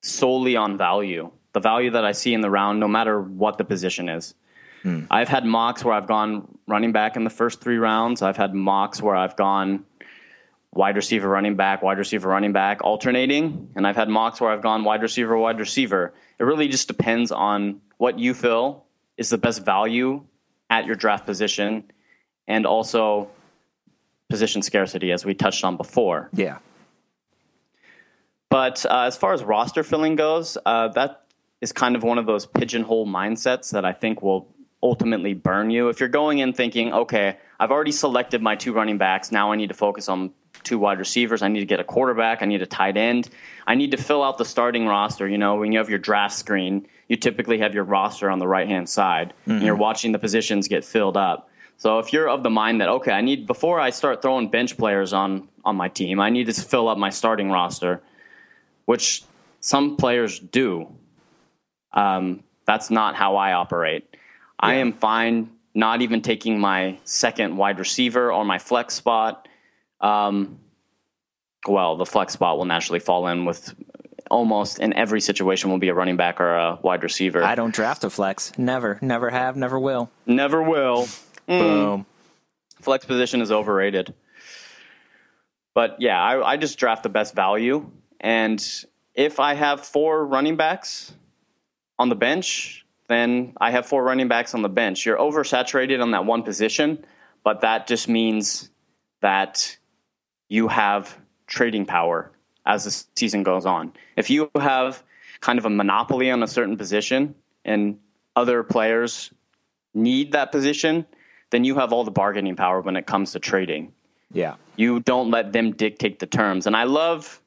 [0.06, 1.32] solely on value.
[1.54, 4.36] The value that I see in the round, no matter what the position is.
[4.84, 5.06] Hmm.
[5.10, 8.22] I've had mocks where I've gone running back in the first three rounds.
[8.22, 9.86] I've had mocks where I've gone
[10.72, 13.70] wide receiver, running back, wide receiver, running back, alternating.
[13.76, 16.14] And I've had mocks where I've gone wide receiver, wide receiver.
[16.38, 18.86] It really just depends on what you feel
[19.18, 20.24] is the best value
[20.70, 21.90] at your draft position
[22.48, 23.30] and also
[24.30, 26.30] position scarcity, as we touched on before.
[26.34, 26.58] Yeah.
[28.50, 31.26] But uh, as far as roster filling goes, uh, that
[31.62, 34.54] is kind of one of those pigeonhole mindsets that I think will
[34.84, 35.90] ultimately burn you.
[35.90, 39.56] If you're going in thinking, okay, I've already selected my two running backs, now I
[39.56, 40.32] need to focus on
[40.64, 43.30] two wide receivers, I need to get a quarterback, I need a tight end,
[43.66, 45.28] I need to fill out the starting roster.
[45.28, 48.48] You know, when you have your draft screen, you typically have your roster on the
[48.48, 49.52] right hand side mm-hmm.
[49.52, 51.50] and you're watching the positions get filled up.
[51.78, 54.78] So if you're of the mind that okay, I need before I start throwing bench
[54.78, 58.02] players on on my team, I need to fill up my starting roster,
[58.86, 59.24] which
[59.60, 60.88] some players do.
[61.94, 64.08] Um, that's not how I operate.
[64.12, 64.18] Yeah.
[64.60, 69.48] I am fine not even taking my second wide receiver or my flex spot.
[70.00, 70.60] Um,
[71.68, 73.74] well, the flex spot will naturally fall in with
[74.32, 77.44] almost in every situation will be a running back or a wide receiver.
[77.44, 78.58] I don't draft a flex.
[78.58, 80.10] Never, never have, never will.
[80.26, 81.08] Never will.
[81.48, 81.60] Mm.
[81.60, 82.06] Boom.
[82.82, 84.14] Flex position is overrated.
[85.74, 87.90] But yeah, I, I just draft the best value.
[88.26, 88.60] And
[89.14, 91.14] if I have four running backs
[92.00, 95.06] on the bench, then I have four running backs on the bench.
[95.06, 97.06] You're oversaturated on that one position,
[97.44, 98.72] but that just means
[99.22, 99.78] that
[100.50, 102.32] you have trading power
[102.66, 103.94] as the season goes on.
[104.18, 105.04] If you have
[105.40, 108.00] kind of a monopoly on a certain position and
[108.36, 109.30] other players
[109.94, 111.06] need that position,
[111.52, 113.94] then you have all the bargaining power when it comes to trading.
[114.32, 114.56] Yeah.
[114.78, 116.66] You don't let them dictate the terms.
[116.66, 117.40] And I love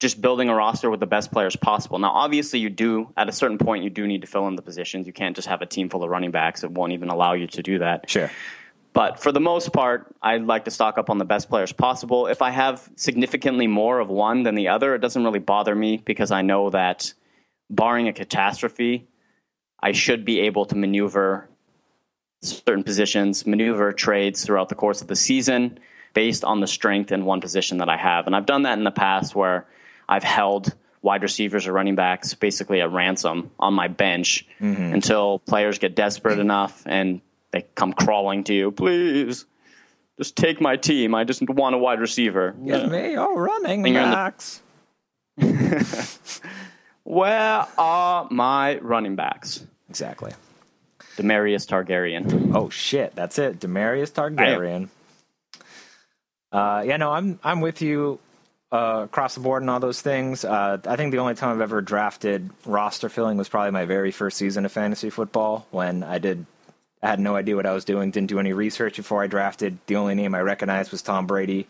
[0.00, 1.98] just building a roster with the best players possible.
[1.98, 4.62] Now, obviously, you do, at a certain point, you do need to fill in the
[4.62, 5.06] positions.
[5.06, 6.62] You can't just have a team full of running backs.
[6.64, 8.10] It won't even allow you to do that.
[8.10, 8.30] Sure.
[8.92, 12.26] But for the most part, I'd like to stock up on the best players possible.
[12.26, 15.98] If I have significantly more of one than the other, it doesn't really bother me
[15.98, 17.12] because I know that,
[17.68, 19.08] barring a catastrophe,
[19.82, 21.48] I should be able to maneuver
[22.42, 25.78] certain positions, maneuver trades throughout the course of the season
[26.14, 28.26] based on the strength in one position that I have.
[28.26, 29.66] And I've done that in the past where
[30.08, 34.92] I've held wide receivers or running backs basically at ransom on my bench mm-hmm.
[34.94, 37.20] until players get desperate enough and
[37.52, 39.46] they come crawling to you, please.
[40.18, 41.14] Just take my team.
[41.14, 42.54] I just want a wide receiver.
[42.64, 44.62] Give me all running backs.
[45.36, 46.40] The...
[47.04, 49.64] Where are my running backs?
[49.88, 50.32] Exactly.
[51.16, 52.52] Demarius Targaryen.
[52.54, 53.60] Oh shit, that's it.
[53.60, 54.88] Demarius Targaryen.
[56.50, 58.18] Uh, yeah, no, I'm I'm with you
[58.72, 60.44] uh, across the board and all those things.
[60.44, 64.10] Uh, I think the only time I've ever drafted roster filling was probably my very
[64.10, 66.46] first season of fantasy football when I did
[67.02, 69.78] I had no idea what I was doing, didn't do any research before I drafted.
[69.86, 71.66] The only name I recognized was Tom Brady.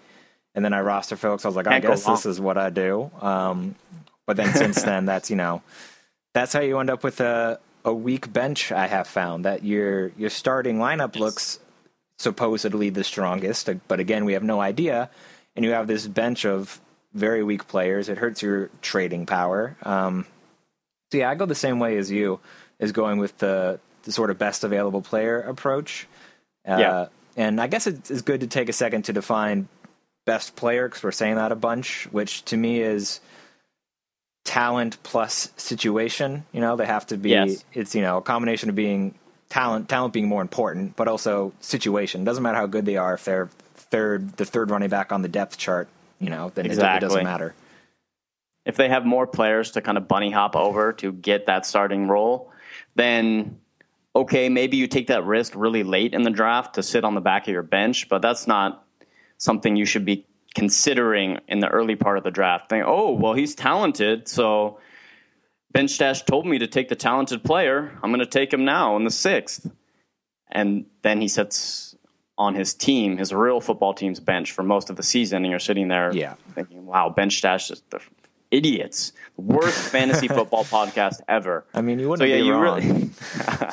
[0.55, 1.45] And then I roster folks.
[1.45, 3.11] I was like, I guess this is what I do.
[3.21, 3.75] Um,
[4.25, 5.63] but then since then, that's, you know,
[6.33, 9.45] that's how you end up with a, a weak bench, I have found.
[9.45, 11.59] That your, your starting lineup looks
[12.19, 13.69] supposedly the strongest.
[13.89, 15.11] But again, we have no idea.
[15.55, 16.81] And you have this bench of
[17.17, 18.09] very weak players.
[18.09, 19.77] It hurts your trading power.
[19.83, 20.27] Um,
[21.11, 22.41] so yeah, I go the same way as you,
[22.79, 26.07] is going with the the sort of best available player approach.
[26.67, 27.07] Uh, yeah.
[27.37, 29.69] And I guess it's good to take a second to define
[30.25, 33.21] best player because we're saying that a bunch, which to me is
[34.45, 36.45] talent plus situation.
[36.53, 37.31] You know, they have to be.
[37.31, 37.65] Yes.
[37.73, 39.15] It's you know a combination of being
[39.49, 42.25] talent, talent being more important, but also situation.
[42.25, 45.29] Doesn't matter how good they are if they're third, the third running back on the
[45.29, 45.89] depth chart.
[46.19, 46.95] You know, then exactly.
[46.95, 47.55] it, it doesn't matter.
[48.65, 52.09] If they have more players to kind of bunny hop over to get that starting
[52.09, 52.51] role,
[52.95, 53.61] then
[54.15, 57.21] okay, maybe you take that risk really late in the draft to sit on the
[57.21, 58.85] back of your bench, but that's not
[59.37, 62.71] something you should be considering in the early part of the draft.
[62.71, 64.81] Think, oh, well, he's talented, so
[65.71, 67.93] bench stash told me to take the talented player.
[68.03, 69.71] I'm going to take him now in the sixth.
[70.51, 71.86] And then he sits
[72.39, 75.59] on his team, his real football team's bench for most of the season, and you're
[75.59, 76.35] sitting there yeah.
[76.55, 78.01] thinking, wow, bench stash is the
[78.51, 79.13] idiots.
[79.37, 81.65] Worst fantasy football podcast ever.
[81.75, 82.81] I mean, you wouldn't so, yeah, be you wrong.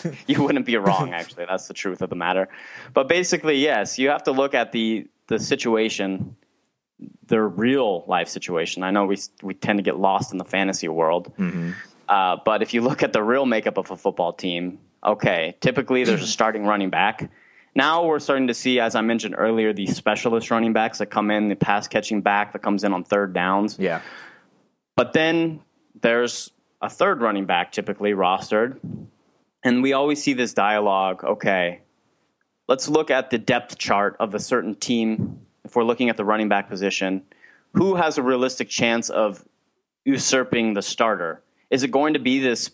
[0.03, 1.45] Really, you wouldn't be wrong, actually.
[1.45, 2.47] That's the truth of the matter.
[2.93, 6.35] But basically, yes, you have to look at the the situation,
[7.27, 8.83] the real life situation.
[8.83, 11.71] I know we we tend to get lost in the fantasy world, mm-hmm.
[12.07, 16.03] uh, but if you look at the real makeup of a football team, okay, typically
[16.03, 17.29] there's a starting running back.
[17.75, 21.31] Now we're starting to see, as I mentioned earlier, the specialist running backs that come
[21.31, 23.77] in, the pass catching back that comes in on third downs.
[23.79, 24.01] Yeah.
[24.95, 25.61] But then
[26.01, 28.77] there's a third running back typically rostered.
[29.63, 31.81] And we always see this dialogue okay,
[32.67, 35.39] let's look at the depth chart of a certain team.
[35.63, 37.23] If we're looking at the running back position,
[37.73, 39.43] who has a realistic chance of
[40.05, 41.41] usurping the starter?
[41.69, 42.71] Is it going to be this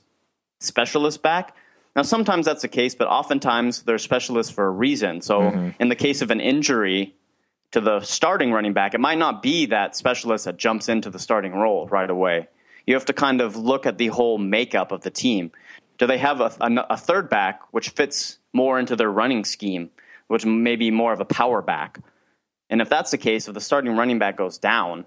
[0.59, 1.55] specialist back?
[1.99, 5.19] Now, sometimes that's the case, but oftentimes they're specialists for a reason.
[5.19, 5.71] So, mm-hmm.
[5.81, 7.13] in the case of an injury,
[7.71, 11.19] to the starting running back, it might not be that specialist that jumps into the
[11.19, 12.47] starting role right away.
[12.87, 15.51] You have to kind of look at the whole makeup of the team.
[15.97, 19.89] Do they have a, a, a third back which fits more into their running scheme,
[20.27, 21.99] which may be more of a power back?
[22.69, 25.03] And if that's the case, if the starting running back goes down,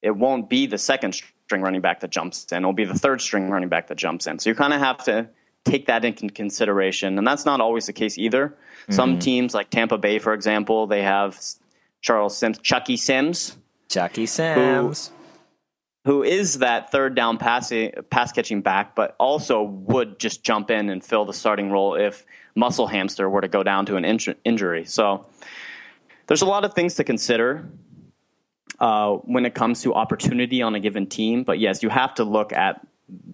[0.00, 2.56] it won't be the second string running back that jumps in.
[2.56, 4.38] It'll be the third string running back that jumps in.
[4.38, 5.28] So you kind of have to
[5.64, 7.18] take that into consideration.
[7.18, 8.48] And that's not always the case either.
[8.48, 8.92] Mm-hmm.
[8.92, 11.38] Some teams, like Tampa Bay, for example, they have
[12.00, 13.56] Charles Sims, Chucky Sims.
[13.88, 15.10] Chucky Sims.
[16.04, 17.72] Who, who is that third down pass,
[18.10, 22.24] pass catching back, but also would just jump in and fill the starting role if
[22.54, 24.84] Muscle Hamster were to go down to an in- injury.
[24.86, 25.26] So
[26.26, 27.68] there's a lot of things to consider
[28.78, 31.44] uh, when it comes to opportunity on a given team.
[31.44, 32.86] But yes, you have to look at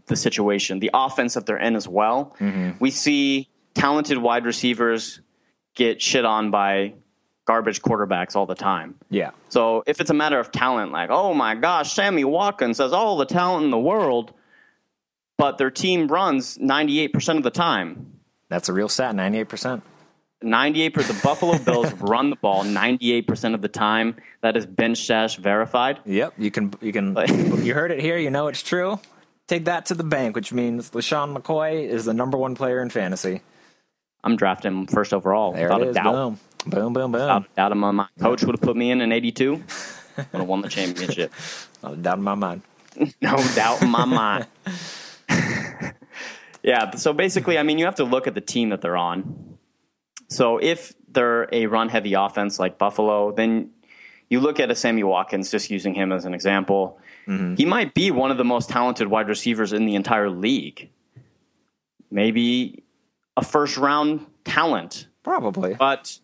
[0.07, 2.35] the situation, the offense that they're in as well.
[2.41, 2.79] Mm-hmm.
[2.81, 5.21] We see talented wide receivers
[5.75, 6.95] get shit on by
[7.47, 8.97] garbage quarterbacks all the time.
[9.11, 9.31] Yeah.
[9.49, 13.17] So if it's a matter of talent, like, oh my gosh, Sammy Watkins has all
[13.17, 14.33] the talent in the world,
[15.39, 18.19] but their team runs 98% of the time.
[18.49, 19.83] That's a real stat, 98%.
[20.43, 21.17] Ninety-eight percent.
[21.19, 24.17] the Buffalo Bills run the ball 98% of the time.
[24.43, 25.99] That is bench stash verified.
[26.05, 27.17] Yep, you can you can
[27.65, 29.01] you heard it here, you know it's true.
[29.47, 32.91] Take that to the bank, which means LeSean McCoy is the number 1 player in
[32.91, 33.43] fantasy.
[34.25, 36.13] I'm drafting him first overall there without a doubt.
[36.13, 36.41] Boom.
[36.67, 37.13] Boom, boom, boom.
[37.13, 38.11] Without doubt in my mind.
[38.19, 39.53] Coach would have put me in in 82.
[40.17, 41.33] would have won the championship.
[41.83, 42.63] No doubt in my mind.
[43.21, 44.47] no doubt in my mind.
[46.63, 49.57] yeah, so basically, I mean, you have to look at the team that they're on
[50.29, 53.71] so if they're a run heavy offense like Buffalo, then
[54.29, 56.99] you look at a Sammy Watkins, just using him as an example.
[57.27, 57.55] Mm-hmm.
[57.57, 60.91] He might be one of the most talented wide receivers in the entire league.
[62.11, 62.85] Maybe
[63.37, 65.07] a first round talent.
[65.23, 65.75] Probably.
[65.75, 66.19] But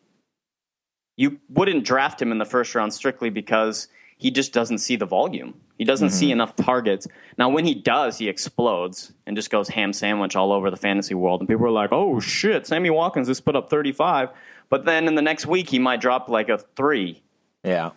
[1.17, 5.07] you wouldn't draft him in the first round strictly because he just doesn't see the
[5.07, 5.55] volume.
[5.77, 6.17] He doesn't mm-hmm.
[6.17, 7.09] see enough targets.
[7.37, 11.15] Now, when he does, he explodes and just goes ham sandwich all over the fantasy
[11.15, 11.41] world.
[11.41, 14.29] And people are like, oh shit, Sammy Watkins just put up 35.
[14.69, 17.21] But then in the next week, he might drop like a three.
[17.65, 17.91] Yeah.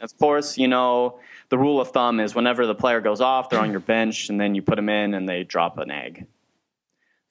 [0.00, 1.20] Of course, you know,
[1.50, 4.40] the rule of thumb is whenever the player goes off, they're on your bench, and
[4.40, 6.26] then you put them in and they drop an egg.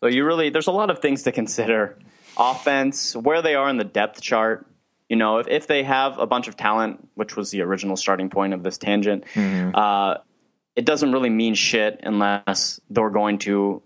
[0.01, 1.97] So you really, there's a lot of things to consider.
[2.38, 4.65] Offense, where they are in the depth chart,
[5.10, 8.29] you know, if, if they have a bunch of talent, which was the original starting
[8.29, 9.75] point of this tangent, mm-hmm.
[9.75, 10.15] uh,
[10.75, 13.82] it doesn't really mean shit unless they're going to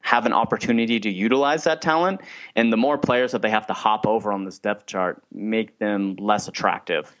[0.00, 2.20] have an opportunity to utilize that talent.
[2.54, 5.78] And the more players that they have to hop over on this depth chart make
[5.78, 7.14] them less attractive.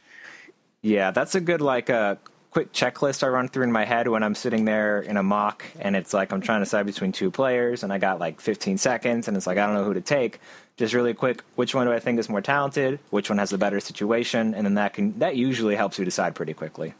[0.86, 2.14] Yeah, that's a good like a uh,
[2.52, 5.64] quick checklist I run through in my head when I'm sitting there in a mock
[5.80, 8.78] and it's like I'm trying to decide between two players and I got like 15
[8.78, 10.38] seconds and it's like I don't know who to take
[10.76, 13.00] just really quick, which one do I think is more talented?
[13.10, 14.54] Which one has the better situation?
[14.54, 16.94] And then that can that usually helps you decide pretty quickly.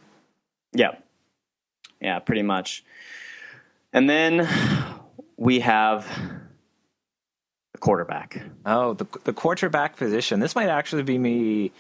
[0.73, 0.97] Yeah,
[2.01, 2.85] yeah, pretty much.
[3.93, 4.49] And then
[5.37, 6.09] we have
[7.71, 8.43] the quarterback.
[8.65, 10.41] Oh, the the quarterback position.
[10.41, 11.71] This might actually be me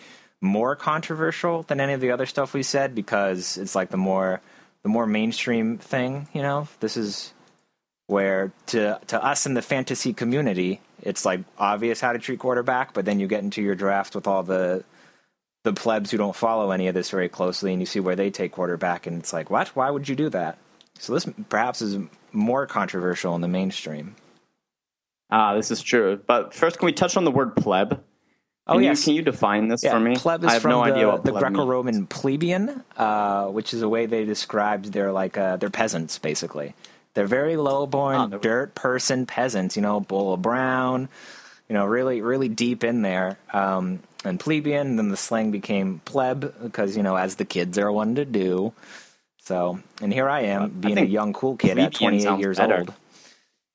[0.40, 4.40] more controversial than any of the other stuff we said because it's like the more
[4.82, 6.28] the more mainstream thing.
[6.32, 7.32] You know, this is
[8.06, 12.94] where to to us in the fantasy community, it's like obvious how to treat quarterback,
[12.94, 14.84] but then you get into your draft with all the
[15.64, 18.30] the plebs who don't follow any of this very closely, and you see where they
[18.30, 19.68] take quarterback, and it's like, what?
[19.68, 20.58] Why would you do that?
[20.98, 21.98] So this perhaps is
[22.32, 24.14] more controversial in the mainstream.
[25.30, 26.20] Ah, this is true.
[26.24, 28.02] But first, can we touch on the word pleb?
[28.66, 29.00] Can oh yes.
[29.00, 30.16] You, can you define this yeah, for me?
[30.16, 33.82] Pleb is I have from no the, idea what the Greco-Roman plebeian, uh, which is
[33.82, 36.74] a way they described their like uh, their peasants, basically.
[37.14, 39.76] They're very low-born, oh, dirt person peasants.
[39.76, 41.08] You know, Bull of Brown.
[41.68, 43.38] You know, really, really deep in there.
[43.52, 44.88] Um, and plebeian.
[44.88, 48.24] And then the slang became pleb because you know, as the kids are one to
[48.24, 48.72] do.
[49.38, 52.78] So, and here I am being I a young cool kid at 28 years better.
[52.80, 52.94] old.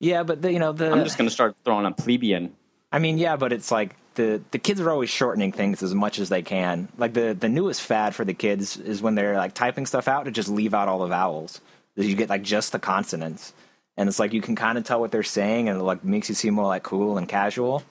[0.02, 0.92] Yeah, but the, you know the.
[0.92, 2.54] I'm just going to start throwing a plebeian.
[2.92, 6.20] I mean, yeah, but it's like the the kids are always shortening things as much
[6.20, 6.90] as they can.
[6.98, 10.26] Like the the newest fad for the kids is when they're like typing stuff out
[10.26, 11.62] to just leave out all the vowels
[11.96, 13.54] you get like just the consonants,
[13.98, 16.30] and it's like you can kind of tell what they're saying, and it like makes
[16.30, 17.84] you seem more like cool and casual.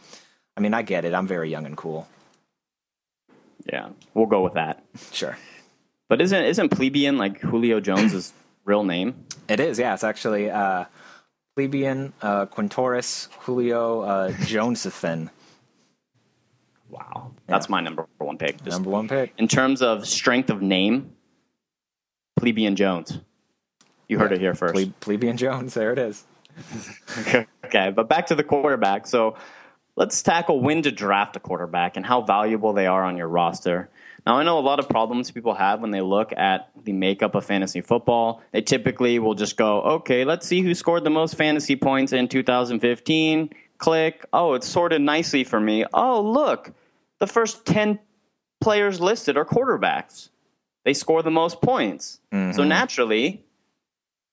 [0.57, 1.15] I mean, I get it.
[1.15, 2.09] I'm very young and cool.
[3.71, 4.83] Yeah, we'll go with that.
[5.13, 5.37] Sure.
[6.09, 8.33] But isn't isn't plebeian like Julio Jones's
[8.65, 9.27] real name?
[9.49, 9.79] It is.
[9.79, 10.87] Yeah, it's actually uh,
[11.57, 14.33] plebeian uh, Quintorris Julio uh.
[16.91, 18.59] Wow, that's my number one pick.
[18.59, 21.13] Just number one pick in terms of strength of name.
[22.37, 23.19] Plebeian Jones.
[24.09, 24.37] You heard yeah.
[24.37, 24.75] it here first.
[24.75, 25.75] Ple- Plebeian Jones.
[25.75, 26.25] There it is.
[27.65, 29.07] okay, but back to the quarterback.
[29.07, 29.37] So
[29.97, 33.91] let's tackle when to draft a quarterback and how valuable they are on your roster.
[34.27, 37.35] Now, I know a lot of problems people have when they look at the makeup
[37.35, 38.43] of fantasy football.
[38.53, 42.29] They typically will just go, okay, let's see who scored the most fantasy points in
[42.29, 43.51] 2015.
[43.79, 44.27] Click.
[44.33, 45.85] Oh, it's sorted nicely for me.
[45.95, 46.73] Oh, look,
[47.21, 48.01] the first 10
[48.61, 50.31] players listed are quarterbacks.
[50.85, 52.21] they score the most points.
[52.33, 52.57] Mm-hmm.
[52.57, 53.45] So naturally,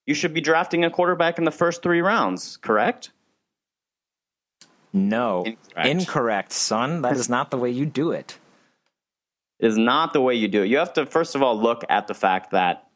[0.05, 3.11] you should be drafting a quarterback in the first three rounds, correct?
[4.93, 5.87] No, Incorrect.
[5.89, 7.01] incorrect, son.
[7.01, 8.39] That is not the way you do it.
[9.59, 9.67] it.
[9.67, 10.67] Is not the way you do it.
[10.69, 12.86] You have to first of all look at the fact that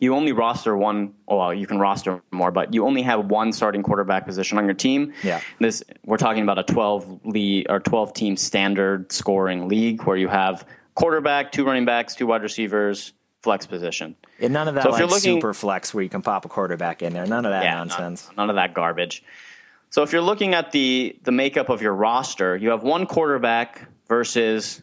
[0.00, 1.14] you only roster one.
[1.26, 4.74] Well, you can roster more, but you only have one starting quarterback position on your
[4.74, 5.12] team.
[5.22, 5.40] Yeah.
[5.58, 10.28] This we're talking about a twelve league or twelve team standard scoring league where you
[10.28, 13.12] have quarterback, two running backs, two wide receivers,
[13.42, 14.14] flex position.
[14.40, 16.44] And none of that So if like you're looking- super flex where you can pop
[16.44, 17.26] a quarterback in there.
[17.26, 18.30] None of that none- nonsense.
[18.36, 19.22] None, of that garbage.
[19.90, 23.88] So if you're looking at the the makeup of your roster, you have one quarterback
[24.06, 24.82] versus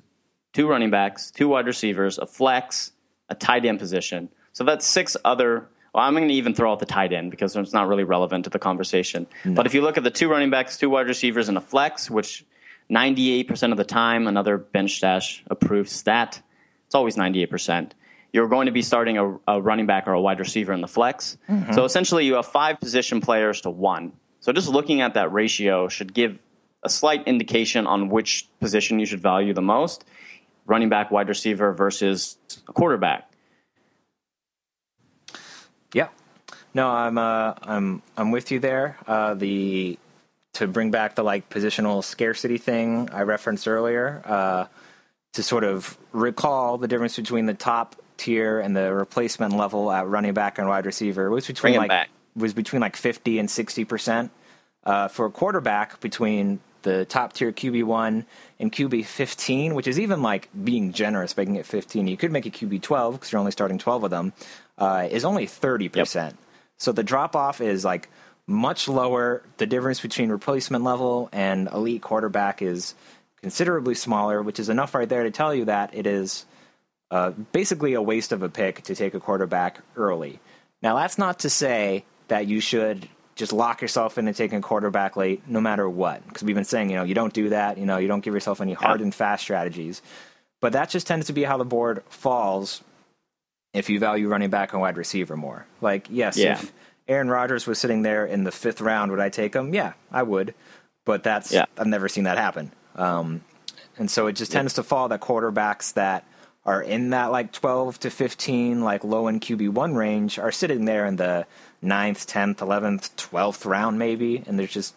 [0.52, 2.92] two running backs, two wide receivers, a flex,
[3.30, 4.30] a tight end position.
[4.56, 5.68] So that's six other.
[5.94, 8.46] Well, I'm going to even throw out the tight end because it's not really relevant
[8.46, 9.28] to the conversation.
[9.46, 12.10] But if you look at the two running backs, two wide receivers, and a flex,
[12.10, 12.46] which
[12.90, 16.42] 98% of the time, another bench stash approved stat,
[16.86, 17.92] it's always 98%.
[18.32, 20.88] You're going to be starting a, a running back or a wide receiver in the
[20.88, 21.38] flex.
[21.50, 21.74] Mm-hmm.
[21.74, 24.14] So essentially, you have five position players to one.
[24.40, 26.42] So just looking at that ratio should give
[26.84, 30.06] a slight indication on which position you should value the most
[30.66, 32.38] running back, wide receiver versus
[32.68, 33.30] a quarterback.
[35.96, 36.10] Yeah.
[36.74, 38.98] No, I'm uh, I'm I'm with you there.
[39.08, 39.98] Uh, the
[40.54, 44.66] to bring back the like positional scarcity thing I referenced earlier, uh,
[45.34, 50.08] to sort of recall the difference between the top tier and the replacement level at
[50.08, 52.10] running back and wide receiver was between like back.
[52.36, 54.32] was between like 50 and 60 percent.
[54.84, 58.26] Uh, for a quarterback, between the top tier QB one
[58.58, 62.08] and QB fifteen, which is even like being generous, making it fifteen.
[62.08, 64.32] You could make a QB twelve because you're only starting twelve of them.
[64.78, 66.38] Uh, is only thirty percent.
[66.78, 68.10] So the drop off is like
[68.48, 69.44] much lower.
[69.58, 72.96] The difference between replacement level and elite quarterback is
[73.42, 76.46] considerably smaller, which is enough right there to tell you that it is
[77.12, 80.40] uh, basically a waste of a pick to take a quarterback early.
[80.82, 85.16] Now, that's not to say that you should just lock yourself into taking a quarterback
[85.18, 86.26] late, no matter what.
[86.28, 87.78] Because we've been saying, you know, you don't do that.
[87.78, 90.02] You know, you don't give yourself any hard and fast strategies.
[90.62, 92.82] But that just tends to be how the board falls
[93.74, 95.66] if you value running back and wide receiver more.
[95.82, 96.54] Like, yes, Yeah.
[96.54, 96.72] if
[97.10, 99.74] Aaron Rodgers was sitting there in the fifth round, would I take him?
[99.74, 100.54] Yeah, I would.
[101.04, 101.66] But that's Yeah.
[101.78, 102.72] I've never seen that happen.
[102.96, 103.42] Um,
[103.98, 106.24] and so it just tends to fall that quarterbacks that
[106.66, 111.06] are in that like 12 to 15, like low end QB1 range are sitting there
[111.06, 111.46] in the
[111.84, 114.44] 9th, 10th, 11th, 12th round, maybe.
[114.46, 114.96] And there's just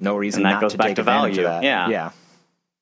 [0.00, 1.42] no reason And that not goes to back take to value.
[1.42, 1.88] Yeah.
[1.88, 2.10] Yeah.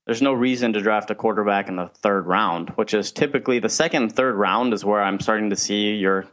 [0.07, 3.69] There's no reason to draft a quarterback in the third round, which is typically the
[3.69, 6.27] second and third round is where I'm starting to see your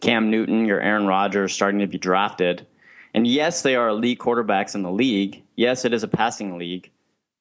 [0.00, 2.66] Cam Newton, your Aaron Rodgers starting to be drafted.
[3.14, 5.42] And yes, they are elite quarterbacks in the league.
[5.54, 6.90] Yes, it is a passing league,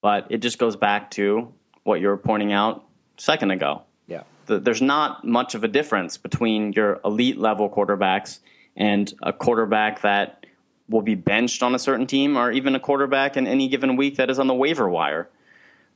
[0.01, 2.85] but it just goes back to what you were pointing out
[3.17, 3.83] a second ago.
[4.07, 4.23] Yeah.
[4.47, 8.39] The, there's not much of a difference between your elite level quarterbacks
[8.79, 10.47] and a quarterback that
[10.87, 14.15] will be benched on a certain team or even a quarterback in any given week
[14.15, 15.29] that is on the waiver wire.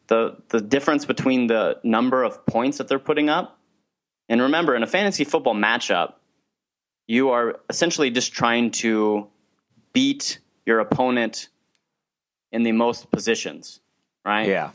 [0.07, 3.57] The the difference between the number of points that they're putting up
[4.29, 6.13] and remember in a fantasy football matchup
[7.07, 9.27] you are essentially just trying to
[9.93, 11.49] beat your opponent
[12.51, 13.81] in the most positions,
[14.25, 14.47] right?
[14.47, 14.71] Yeah.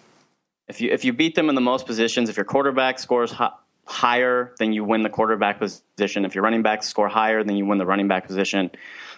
[0.66, 3.52] If you if you beat them in the most positions, if your quarterback scores hi-
[3.88, 6.26] higher, then you win the quarterback position.
[6.26, 8.70] If your running backs score higher, then you win the running back position.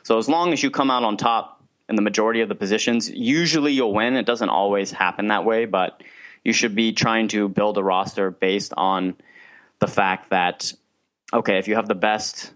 [0.05, 3.11] So as long as you come out on top in the majority of the positions,
[3.11, 4.15] usually you'll win.
[4.15, 6.03] It doesn't always happen that way, but
[6.45, 9.17] you should be trying to build a roster based on
[9.81, 10.73] the fact that
[11.33, 12.53] okay, if you have the best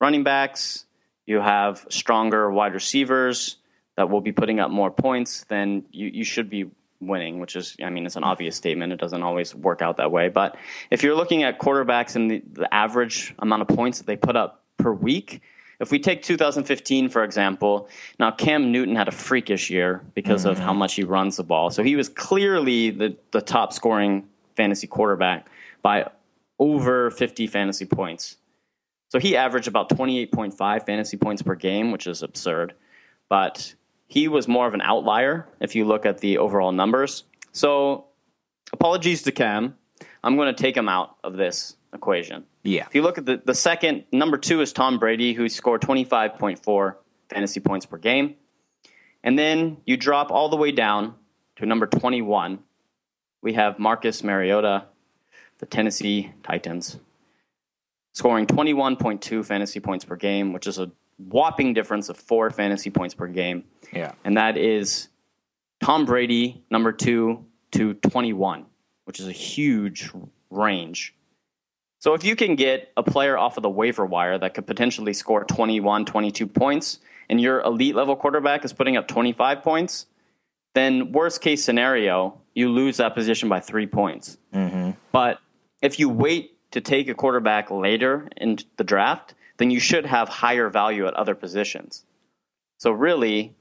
[0.00, 0.86] running backs,
[1.26, 3.56] you have stronger wide receivers
[3.96, 6.70] that will be putting up more points, then you, you should be
[7.06, 8.30] winning, which is, I mean, it's an hmm.
[8.30, 8.92] obvious statement.
[8.92, 10.28] It doesn't always work out that way.
[10.28, 10.56] But
[10.90, 14.36] if you're looking at quarterbacks and the, the average amount of points that they put
[14.36, 15.40] up per week,
[15.80, 17.88] if we take 2015, for example,
[18.18, 20.78] now Cam Newton had a freakish year because of how hmm.
[20.78, 21.70] much he runs the ball.
[21.70, 25.48] So he was clearly the, the top scoring fantasy quarterback
[25.82, 26.08] by
[26.58, 28.36] over 50 fantasy points.
[29.08, 32.74] So he averaged about 28.5 fantasy points per game, which is absurd.
[33.28, 33.74] But
[34.14, 37.24] he was more of an outlier if you look at the overall numbers.
[37.50, 38.04] So
[38.72, 39.76] apologies to Cam.
[40.22, 42.44] I'm going to take him out of this equation.
[42.62, 42.86] Yeah.
[42.86, 46.94] If you look at the, the second, number two is Tom Brady, who scored 25.4
[47.28, 48.36] fantasy points per game.
[49.24, 51.16] And then you drop all the way down
[51.56, 52.60] to number 21.
[53.42, 54.84] We have Marcus Mariota,
[55.58, 57.00] the Tennessee Titans,
[58.12, 63.14] scoring 21.2 fantasy points per game, which is a whopping difference of four fantasy points
[63.14, 63.64] per game.
[63.92, 64.12] Yeah.
[64.24, 65.08] And that is
[65.82, 68.66] Tom Brady, number two, to 21,
[69.04, 70.10] which is a huge
[70.50, 71.14] range.
[72.00, 75.14] So if you can get a player off of the waiver wire that could potentially
[75.14, 76.98] score 21, 22 points,
[77.28, 80.06] and your elite level quarterback is putting up 25 points,
[80.74, 84.36] then worst case scenario, you lose that position by three points.
[84.52, 84.90] Mm-hmm.
[85.12, 85.40] But
[85.80, 90.28] if you wait to take a quarterback later in the draft, then you should have
[90.28, 92.04] higher value at other positions.
[92.78, 93.54] So really,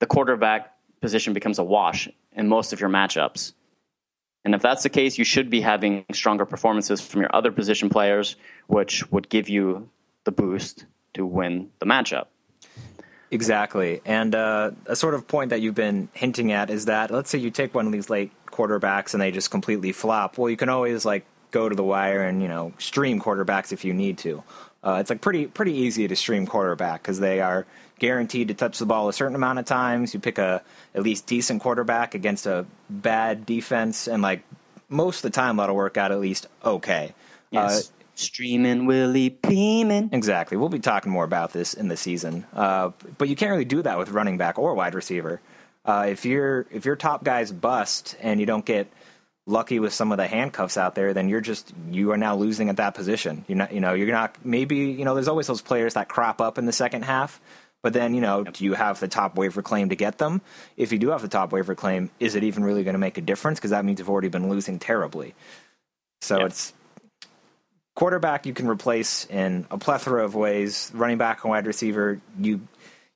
[0.00, 3.52] the quarterback position becomes a wash in most of your matchups.
[4.44, 7.90] And if that's the case, you should be having stronger performances from your other position
[7.90, 9.88] players, which would give you
[10.24, 12.26] the boost to win the matchup.
[13.30, 14.00] Exactly.
[14.04, 17.38] And uh, a sort of point that you've been hinting at is that let's say
[17.38, 20.36] you take one of these late quarterbacks and they just completely flop.
[20.36, 23.84] Well, you can always like go to the wire and you know stream quarterbacks if
[23.84, 24.42] you need to.
[24.82, 27.66] Uh, it's like pretty pretty easy to stream quarterback because they are
[27.98, 30.14] guaranteed to touch the ball a certain amount of times.
[30.14, 30.62] You pick a
[30.94, 34.42] at least decent quarterback against a bad defense, and like
[34.88, 37.14] most of the time that'll work out at least okay.
[37.50, 37.88] Yes.
[37.88, 40.10] Uh, Streaming Willie Beamen.
[40.12, 40.58] Exactly.
[40.58, 43.80] We'll be talking more about this in the season, uh, but you can't really do
[43.80, 45.40] that with running back or wide receiver.
[45.86, 48.92] Uh, if your if your top guys bust and you don't get
[49.50, 52.68] lucky with some of the handcuffs out there, then you're just you are now losing
[52.68, 53.44] at that position.
[53.48, 54.36] You're not, you know, you're not.
[54.44, 57.40] Maybe you know, there's always those players that crop up in the second half.
[57.82, 60.42] But then, you know, do you have the top waiver claim to get them?
[60.76, 63.16] If you do have the top waiver claim, is it even really going to make
[63.16, 63.58] a difference?
[63.58, 65.34] Because that means you've already been losing terribly.
[66.20, 66.74] So it's
[67.94, 70.90] quarterback you can replace in a plethora of ways.
[70.94, 72.60] Running back and wide receiver, you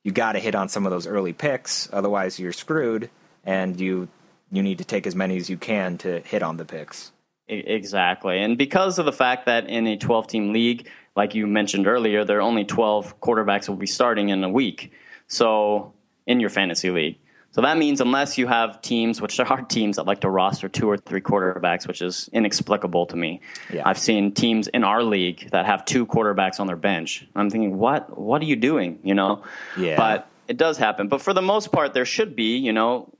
[0.03, 3.09] you got to hit on some of those early picks, otherwise you're screwed,
[3.43, 4.07] and you
[4.55, 7.11] you need to take as many as you can to hit on the picks.
[7.47, 8.41] Exactly.
[8.41, 12.25] And because of the fact that in a 12 team league, like you mentioned earlier,
[12.25, 14.91] there are only 12 quarterbacks will be starting in a week.
[15.27, 15.93] So
[16.25, 17.17] in your fantasy league.
[17.51, 20.67] So that means unless you have teams, which there are teams that like to roster
[20.67, 23.39] two or three quarterbacks, which is inexplicable to me.
[23.71, 23.83] Yeah.
[23.85, 27.25] I've seen teams in our league that have two quarterbacks on their bench.
[27.35, 28.17] I'm thinking, what?
[28.17, 28.99] What are you doing?
[29.03, 29.43] You know?
[29.77, 29.95] Yeah.
[29.95, 31.07] But it does happen.
[31.07, 33.13] But for the most part, there should be, you know,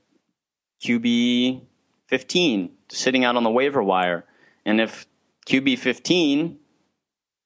[0.82, 1.62] QB
[2.08, 4.24] 15 sitting out on the waiver wire.
[4.64, 5.06] And if
[5.46, 6.58] QB 15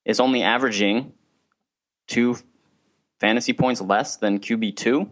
[0.04, 1.12] is only averaging
[2.06, 2.36] two
[3.20, 5.10] fantasy points less than QB 2,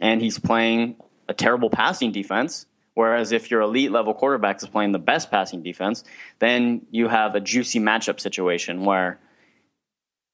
[0.00, 0.96] and he's playing
[1.28, 5.62] a terrible passing defense, whereas if your elite level quarterback is playing the best passing
[5.62, 6.04] defense,
[6.38, 9.20] then you have a juicy matchup situation where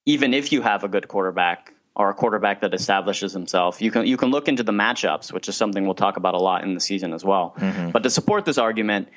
[0.04, 3.82] even if you have a good quarterback, or a quarterback that establishes himself.
[3.82, 6.38] You can you can look into the matchups, which is something we'll talk about a
[6.38, 7.54] lot in the season as well.
[7.58, 7.90] Mm-hmm.
[7.90, 9.08] But to support this argument,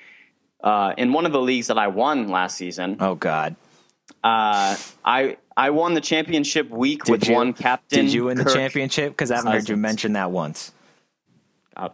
[0.61, 3.55] uh, in one of the leagues that I won last season, oh god,
[4.23, 7.36] uh, I I won the championship week Did with you?
[7.36, 8.05] one captain.
[8.05, 9.13] Did you win the championship?
[9.13, 10.73] Because I haven't heard you mention that once.
[11.78, 11.89] Uh,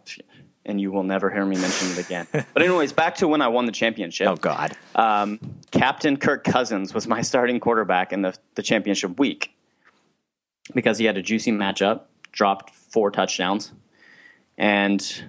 [0.64, 2.26] and you will never hear me mention it again.
[2.32, 4.28] but anyways, back to when I won the championship.
[4.28, 5.38] Oh God, um,
[5.70, 9.54] Captain Kirk Cousins was my starting quarterback in the the championship week
[10.74, 12.02] because he had a juicy matchup,
[12.32, 13.72] dropped four touchdowns,
[14.56, 15.22] and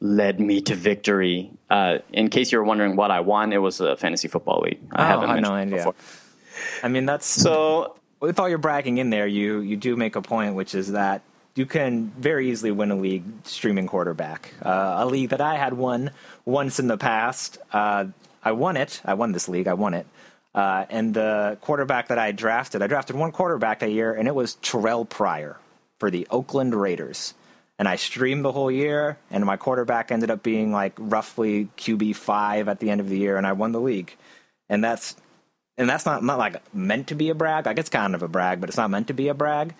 [0.00, 1.50] led me to victory.
[1.68, 4.80] Uh, in case you were wondering what I won, it was a fantasy football league.
[4.92, 5.76] I oh, haven't I know, idea.
[5.76, 5.94] Before.
[6.82, 7.96] I mean, that's so.
[8.20, 11.22] With all your bragging in there, you you do make a point, which is that
[11.54, 14.52] you can very easily win a league streaming quarterback.
[14.62, 16.10] Uh, a league that I had won
[16.44, 17.58] once in the past.
[17.72, 18.06] Uh,
[18.42, 19.00] I won it.
[19.04, 19.68] I won this league.
[19.68, 20.06] I won it.
[20.54, 24.34] Uh, and the quarterback that I drafted, I drafted one quarterback that year, and it
[24.34, 25.58] was Terrell Pryor
[25.98, 27.34] for the Oakland Raiders.
[27.78, 32.16] And I streamed the whole year, and my quarterback ended up being like roughly QB
[32.16, 34.14] five at the end of the year, and I won the league.
[34.68, 35.16] And that's
[35.78, 37.64] and that's not not like meant to be a brag.
[37.64, 39.74] Like it's kind of a brag, but it's not meant to be a brag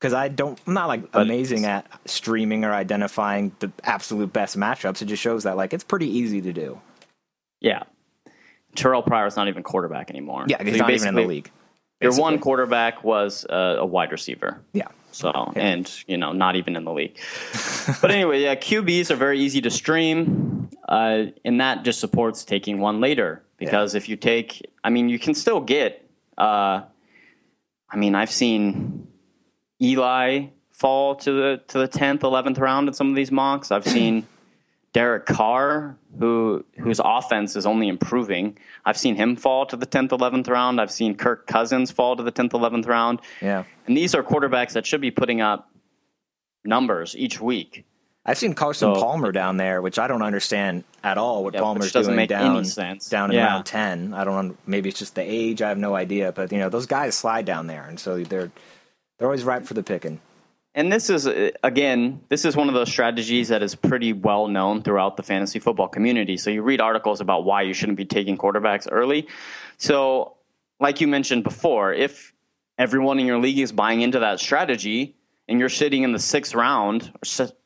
[0.00, 0.58] because I don't.
[0.66, 5.02] I'm not like amazing at streaming or identifying the absolute best matchups.
[5.02, 6.80] It just shows that like it's pretty easy to do.
[7.60, 7.82] Yeah,
[8.74, 10.44] Terrell Pryor is not even quarterback anymore.
[10.48, 11.50] Yeah, he's so not even in the league.
[12.00, 12.16] Basically.
[12.16, 14.60] Your one quarterback was a, a wide receiver.
[14.72, 14.88] Yeah.
[15.12, 15.62] So yeah.
[15.62, 17.18] and you know not even in the league.
[18.00, 22.80] but anyway, yeah, QBs are very easy to stream, uh, and that just supports taking
[22.80, 23.98] one later because yeah.
[23.98, 26.08] if you take, I mean, you can still get.
[26.38, 26.82] Uh,
[27.90, 29.06] I mean, I've seen
[29.80, 33.70] Eli fall to the to the tenth, eleventh round in some of these mocks.
[33.70, 34.26] I've seen
[34.92, 38.58] Derek Carr, who whose offense is only improving.
[38.84, 40.80] I've seen him fall to the tenth, eleventh round.
[40.80, 43.20] I've seen Kirk Cousins fall to the tenth, eleventh round.
[43.40, 45.70] Yeah, and these are quarterbacks that should be putting up
[46.64, 47.84] numbers each week.
[48.24, 51.42] I've seen Carson so, Palmer down there, which I don't understand at all.
[51.42, 52.62] What yeah, Palmer's doing down
[53.08, 53.46] down yeah.
[53.46, 54.12] around ten.
[54.12, 54.48] I don't.
[54.48, 54.56] Know.
[54.66, 55.62] Maybe it's just the age.
[55.62, 56.32] I have no idea.
[56.32, 58.52] But you know, those guys slide down there, and so they're
[59.18, 60.20] they're always ripe for the picking
[60.74, 61.26] and this is
[61.62, 65.58] again this is one of those strategies that is pretty well known throughout the fantasy
[65.58, 69.26] football community so you read articles about why you shouldn't be taking quarterbacks early
[69.76, 70.36] so
[70.82, 72.34] like you mentioned before, if
[72.76, 75.16] everyone in your league is buying into that strategy
[75.48, 77.12] and you're sitting in the sixth round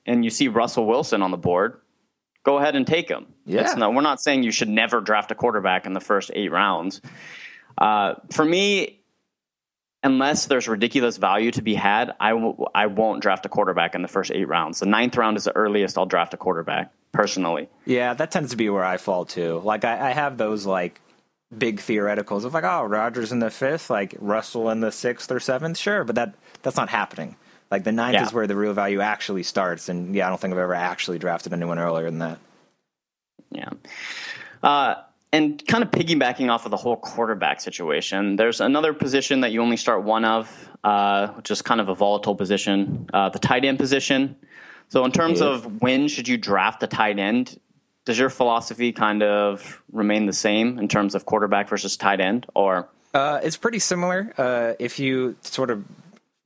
[0.04, 1.80] and you see Russell Wilson on the board,
[2.44, 3.26] go ahead and take him.
[3.46, 3.74] Yeah.
[3.74, 7.00] Not, we're not saying you should never draft a quarterback in the first eight rounds.
[7.78, 8.95] Uh, for me,
[10.02, 14.02] unless there's ridiculous value to be had, I w- I won't draft a quarterback in
[14.02, 14.80] the first eight rounds.
[14.80, 17.68] The ninth round is the earliest I'll draft a quarterback personally.
[17.84, 19.60] Yeah, that tends to be where I fall too.
[19.64, 21.00] Like I, I have those like
[21.56, 25.40] big theoreticals of like, oh, Rodgers in the fifth, like Russell in the sixth or
[25.40, 27.36] seventh, sure, but that that's not happening.
[27.70, 28.24] Like the ninth yeah.
[28.24, 31.18] is where the real value actually starts, and yeah, I don't think I've ever actually
[31.18, 32.38] drafted anyone earlier than that.
[33.50, 33.70] Yeah.
[34.62, 34.96] Uh,
[35.36, 39.60] and kind of piggybacking off of the whole quarterback situation, there's another position that you
[39.60, 43.64] only start one of, uh, which is kind of a volatile position, uh, the tight
[43.64, 44.36] end position.
[44.88, 45.48] So, in terms yeah.
[45.48, 47.60] of when should you draft a tight end,
[48.06, 52.46] does your philosophy kind of remain the same in terms of quarterback versus tight end,
[52.54, 52.88] or?
[53.12, 54.32] Uh, it's pretty similar.
[54.38, 55.84] Uh, if you sort of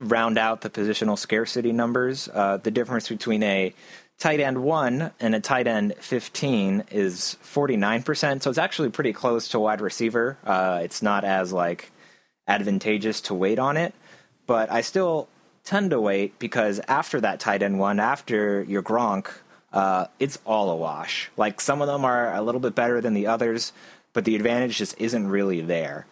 [0.01, 3.73] round out the positional scarcity numbers, uh, the difference between a
[4.21, 8.43] tight end one and a tight end 15 is 49%.
[8.43, 10.39] So it's actually pretty close to wide receiver.
[10.45, 11.91] Uh, it's not as like
[12.47, 13.95] advantageous to wait on it,
[14.47, 15.29] but I still
[15.65, 19.33] tend to wait because after that tight end one, after your Gronk,
[19.73, 21.31] uh, it's all a wash.
[21.37, 23.73] Like some of them are a little bit better than the others,
[24.13, 26.07] but the advantage just isn't really there.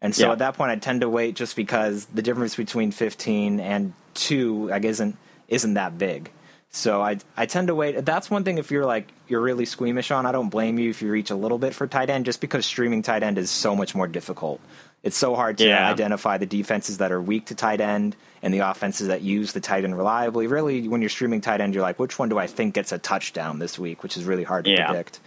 [0.00, 0.32] And so yeah.
[0.32, 4.68] at that point, I tend to wait just because the difference between 15 and two,
[4.72, 6.30] I guess, isn't isn't that big.
[6.74, 8.04] So I I tend to wait.
[8.04, 10.24] That's one thing if you're like you're really squeamish on.
[10.24, 12.64] I don't blame you if you reach a little bit for tight end, just because
[12.64, 14.60] streaming tight end is so much more difficult.
[15.02, 15.90] It's so hard to yeah.
[15.90, 19.60] identify the defenses that are weak to tight end and the offenses that use the
[19.60, 20.46] tight end reliably.
[20.46, 22.98] Really, when you're streaming tight end, you're like, which one do I think gets a
[22.98, 24.02] touchdown this week?
[24.02, 24.86] Which is really hard to yeah.
[24.86, 25.20] predict.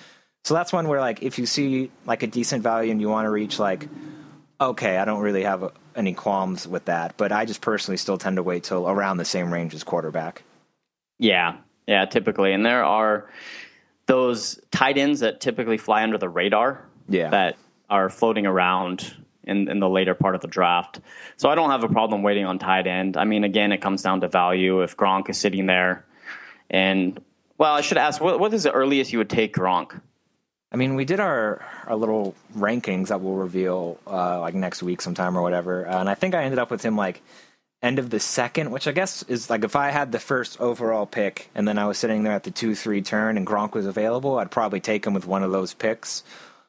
[0.45, 3.25] So that's one where like if you see like a decent value and you want
[3.25, 3.87] to reach like,
[4.59, 8.37] okay, I don't really have any qualms with that, but I just personally still tend
[8.37, 10.43] to wait till around the same range as quarterback.
[11.17, 11.57] Yeah,
[11.87, 13.29] yeah, typically, and there are
[14.05, 16.85] those tight ends that typically fly under the radar.
[17.07, 17.29] Yeah.
[17.29, 17.57] that
[17.87, 19.13] are floating around
[19.43, 20.99] in, in the later part of the draft.
[21.37, 23.15] So I don't have a problem waiting on tight end.
[23.15, 24.81] I mean, again, it comes down to value.
[24.81, 26.05] If Gronk is sitting there,
[26.69, 27.19] and
[27.57, 29.99] well, I should ask, what, what is the earliest you would take Gronk?
[30.71, 34.99] I mean, we did our our little rankings that we'll reveal uh, like next week
[34.99, 37.21] sometime or whatever, uh, and I think I ended up with him like
[37.81, 41.05] end of the second, which I guess is like if I had the first overall
[41.05, 43.85] pick and then I was sitting there at the two three turn and Gronk was
[43.85, 46.23] available, I'd probably take him with one of those picks.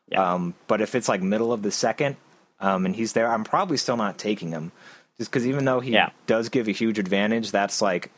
[0.08, 0.34] Yeah.
[0.34, 2.16] Um, but if it's like middle of the second
[2.60, 4.72] um, and he's there, I'm probably still not taking him,
[5.18, 6.10] just because even though he yeah.
[6.26, 8.10] does give a huge advantage, that's like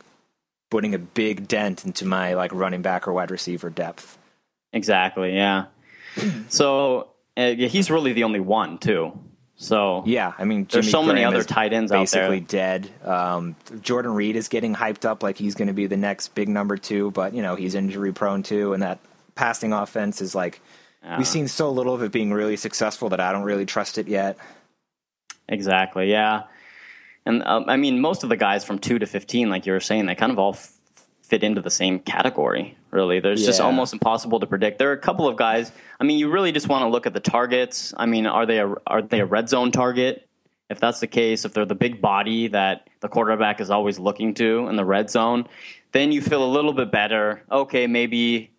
[0.71, 4.19] putting a big dent into my like running back or wide receiver depth.
[4.73, 5.35] Exactly.
[5.35, 5.67] Yeah.
[6.49, 9.19] so uh, he's really the only one too.
[9.61, 12.31] So yeah, I mean, Jimmy there's so Graham many other tight ends out there.
[12.31, 12.89] Basically dead.
[13.05, 16.49] Um, Jordan Reed is getting hyped up like he's going to be the next big
[16.49, 19.01] number two, but you know he's injury prone too, and that
[19.35, 20.61] passing offense is like
[21.17, 24.07] we've seen so little of it being really successful that I don't really trust it
[24.07, 24.39] yet.
[25.49, 26.09] Exactly.
[26.09, 26.45] Yeah,
[27.27, 29.81] and um, I mean most of the guys from two to fifteen, like you were
[29.81, 30.73] saying, they kind of all f-
[31.29, 32.77] fit into the same category.
[32.91, 33.49] Really, there's yeah.
[33.49, 34.79] just almost impossible to predict.
[34.79, 35.71] There are a couple of guys.
[36.01, 37.93] I mean, you really just want to look at the targets.
[37.97, 40.27] I mean, are they a, are they a red zone target?
[40.71, 44.35] If that's the case, if they're the big body that the quarterback is always looking
[44.35, 45.49] to in the red zone,
[45.93, 47.43] then you feel a little bit better.
[47.51, 48.51] Okay, maybe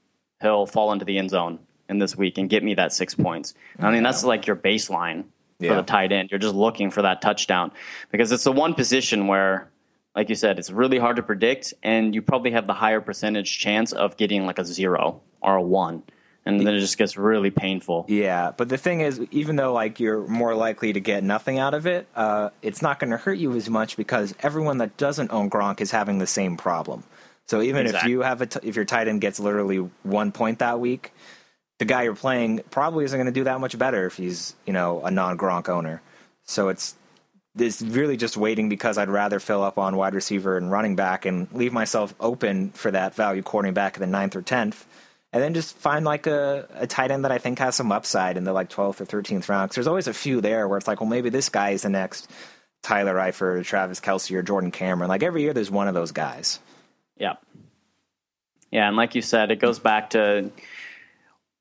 [0.41, 3.53] he'll fall into the end zone in this week and get me that six points.
[3.79, 5.25] I mean, that's like your baseline
[5.59, 5.75] for yeah.
[5.75, 6.31] the tight end.
[6.31, 7.71] You're just looking for that touchdown
[8.11, 9.69] because it's the one position where
[10.15, 13.59] like you said, it's really hard to predict, and you probably have the higher percentage
[13.59, 16.03] chance of getting like a zero or a one.
[16.45, 18.05] And then it just gets really painful.
[18.07, 21.75] Yeah, but the thing is, even though like you're more likely to get nothing out
[21.75, 25.31] of it, uh, it's not going to hurt you as much because everyone that doesn't
[25.31, 27.03] own Gronk is having the same problem.
[27.47, 28.11] So even exactly.
[28.11, 31.13] if you have a t- if your tight end gets literally one point that week,
[31.77, 34.73] the guy you're playing probably isn't going to do that much better if he's you
[34.73, 36.01] know a non Gronk owner.
[36.45, 36.95] So it's
[37.57, 41.25] is really just waiting because I'd rather fill up on wide receiver and running back
[41.25, 44.85] and leave myself open for that value quarterback in the ninth or tenth.
[45.31, 48.37] And then just find like a, a tight end that I think has some upside
[48.37, 49.69] in the like 12th or 13th round.
[49.69, 51.89] Cause there's always a few there where it's like, well, maybe this guy is the
[51.89, 52.29] next
[52.81, 55.09] Tyler Eifert, or Travis Kelce, or Jordan Cameron.
[55.09, 56.59] Like every year, there's one of those guys.
[57.17, 57.33] Yeah.
[58.71, 58.87] Yeah.
[58.87, 60.51] And like you said, it goes back to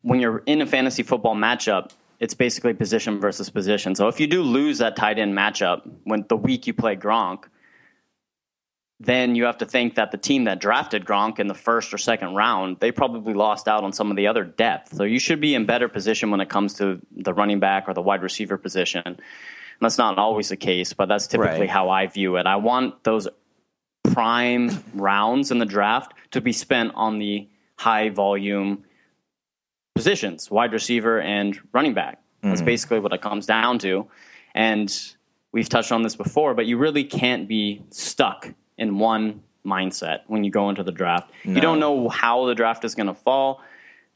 [0.03, 1.91] when you're in a fantasy football matchup,
[2.21, 3.95] it's basically position versus position.
[3.95, 7.45] So if you do lose that tight end matchup when the week you play Gronk,
[9.01, 11.99] then you have to think that the team that drafted Gronk in the first or
[11.99, 14.97] second round, they probably lost out on some of the other depth.
[14.97, 17.95] So you should be in better position when it comes to the running back or
[17.95, 19.19] the wide receiver position.
[19.81, 21.71] that's not always the case, but that's typically Right.
[21.71, 22.47] how I view it.
[22.47, 23.29] I want those
[24.03, 27.47] prime rounds in the draft to be spent on the
[27.77, 28.83] high volume
[29.99, 32.21] positions, wide receiver and running back.
[32.43, 34.07] That's basically what it comes down to.
[34.55, 34.97] And
[35.53, 40.45] we've touched on this before, but you really can't be stuck in one mindset when
[40.45, 41.31] you go into the draft.
[41.45, 43.61] You don't know how the draft is going to fall.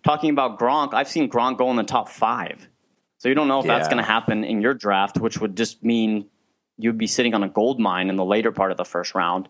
[0.04, 2.68] Talking about Gronk, I've seen Gronk go in the top five.
[3.18, 5.84] So you don't know if that's going to happen in your draft, which would just
[5.84, 6.26] mean
[6.78, 9.48] you'd be sitting on a gold mine in the later part of the first round.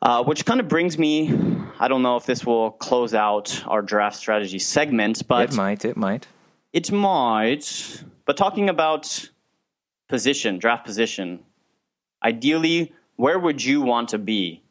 [0.00, 1.26] Uh, which kind of brings me,
[1.80, 5.84] I don't know if this will close out our draft strategy segment, but It might.
[5.84, 6.26] It might.
[6.72, 8.02] it might.
[8.24, 9.28] But talking about
[10.08, 11.40] position, draft position,
[12.22, 14.62] ideally, where would you want to be?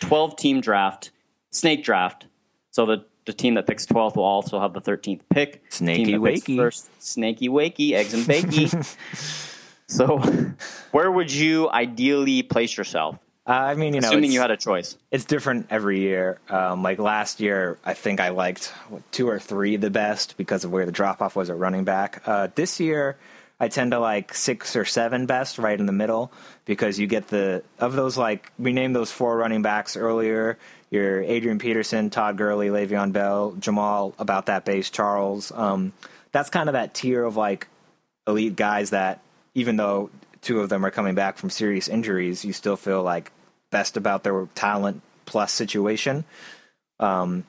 [0.00, 1.10] 12 team draft,
[1.50, 2.26] snake draft.
[2.70, 5.62] So the, the team that picks 12th will also have the 13th pick.
[5.70, 6.56] Snakey wakey.
[6.56, 8.96] First, snakey wakey, eggs and bakey.
[9.86, 10.18] so
[10.90, 13.18] where would you ideally place yourself?
[13.46, 14.96] Uh, I mean, you know, Assuming it's- you had a choice.
[15.10, 16.38] it's different every year.
[16.48, 20.64] Um, like last year, I think I liked what, two or three the best because
[20.64, 22.22] of where the drop off was at running back.
[22.26, 23.16] Uh, this year,
[23.60, 26.32] I tend to like six or seven best, right in the middle,
[26.64, 30.58] because you get the of those like we named those four running backs earlier.
[30.90, 35.52] Your Adrian Peterson, Todd Gurley, Le'Veon Bell, Jamaal, about that base, Charles.
[35.52, 35.92] Um,
[36.32, 37.68] that's kind of that tier of like
[38.26, 39.20] elite guys that
[39.54, 43.30] even though two of them are coming back from serious injuries, you still feel like
[43.74, 46.24] best about their talent plus situation.
[47.00, 47.44] Um,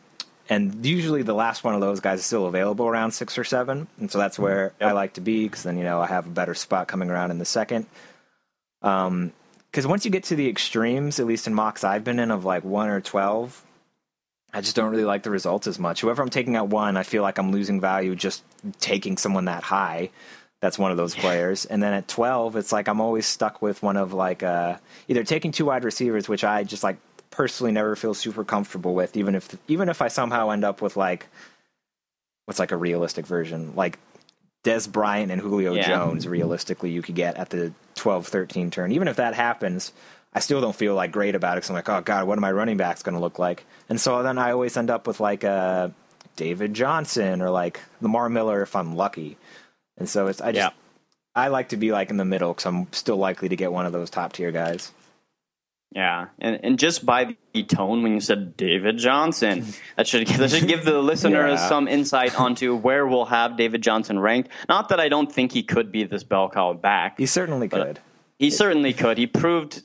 [0.50, 3.88] and usually the last one of those guys is still available around six or seven,
[4.00, 6.30] and so that's where I like to be because then you know I have a
[6.30, 7.86] better spot coming around in the second.
[8.82, 9.34] Um,
[9.70, 12.46] because once you get to the extremes, at least in mocks I've been in of
[12.46, 13.64] like one or twelve,
[14.54, 16.02] I just don't really like the results as much.
[16.02, 18.44] Whoever I'm taking at one, I feel like I'm losing value just
[18.80, 20.10] taking someone that high.
[20.62, 21.66] That's one of those players.
[21.66, 24.78] And then at 12, it's like I'm always stuck with one of like uh,
[25.08, 26.98] either taking two wide receivers, which I just like
[27.30, 30.96] personally never feel super comfortable with, even if even if I somehow end up with
[30.98, 31.28] like
[32.46, 34.00] what's like a realistic version, like
[34.64, 35.88] Dez Bryant and Julio Yeah.
[35.88, 36.28] Jones.
[36.28, 38.92] Realistically, you could get at the 12, 13 turn.
[38.92, 39.92] Even if that happens,
[40.34, 41.62] I still don't feel like great about it.
[41.62, 43.66] Cause I'm like, oh god, what are my running backs going to look like?
[43.90, 45.94] And so then I always end up with like a
[46.38, 49.38] David Johnson or like Lamar Miller if I'm lucky.
[49.98, 50.82] And so it's I just Yeah.
[51.36, 53.86] I like to be like in the middle because I'm still likely to get one
[53.86, 54.92] of those top tier guys.
[55.92, 59.66] Yeah, and and just by the tone when you said David Johnson,
[59.96, 61.70] that should that should give the listeners Yeah.
[61.70, 64.50] some insight onto where we'll have David Johnson ranked.
[64.68, 67.18] Not that I don't think he could be this bell cow back.
[67.18, 68.00] He certainly could.
[68.38, 69.18] He certainly could.
[69.18, 69.84] He proved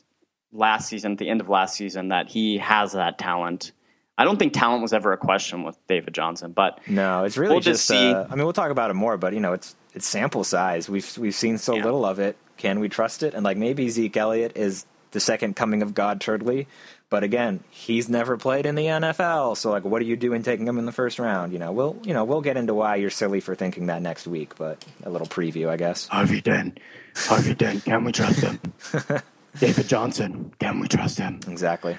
[0.52, 3.70] last season, at the end of last season, that he has that talent.
[4.18, 7.52] I don't think talent was ever a question with David Johnson, but No, it's really
[7.52, 7.88] We'll just just.
[7.88, 8.12] see.
[8.12, 10.88] Uh, I mean, we'll talk about it more, but you know, it's it's sample size.
[10.88, 11.84] We've we've seen so Yeah.
[11.84, 12.36] little of it.
[12.56, 13.34] Can we trust it?
[13.34, 16.66] And like maybe Zeke Elliott is the second coming of God Turdley,
[17.08, 19.56] but again, he's never played in the NFL.
[19.56, 21.52] So like, what are you doing taking him in the first round?
[21.52, 24.26] You know, we'll you know we'll get into why you're silly for thinking that next
[24.28, 26.06] week, but a little preview, I guess.
[26.08, 26.78] Harvey Dent,
[27.16, 28.60] Harvey Dent, can we trust him?
[29.58, 31.40] David Johnson, can we trust him?
[31.48, 31.96] Exactly.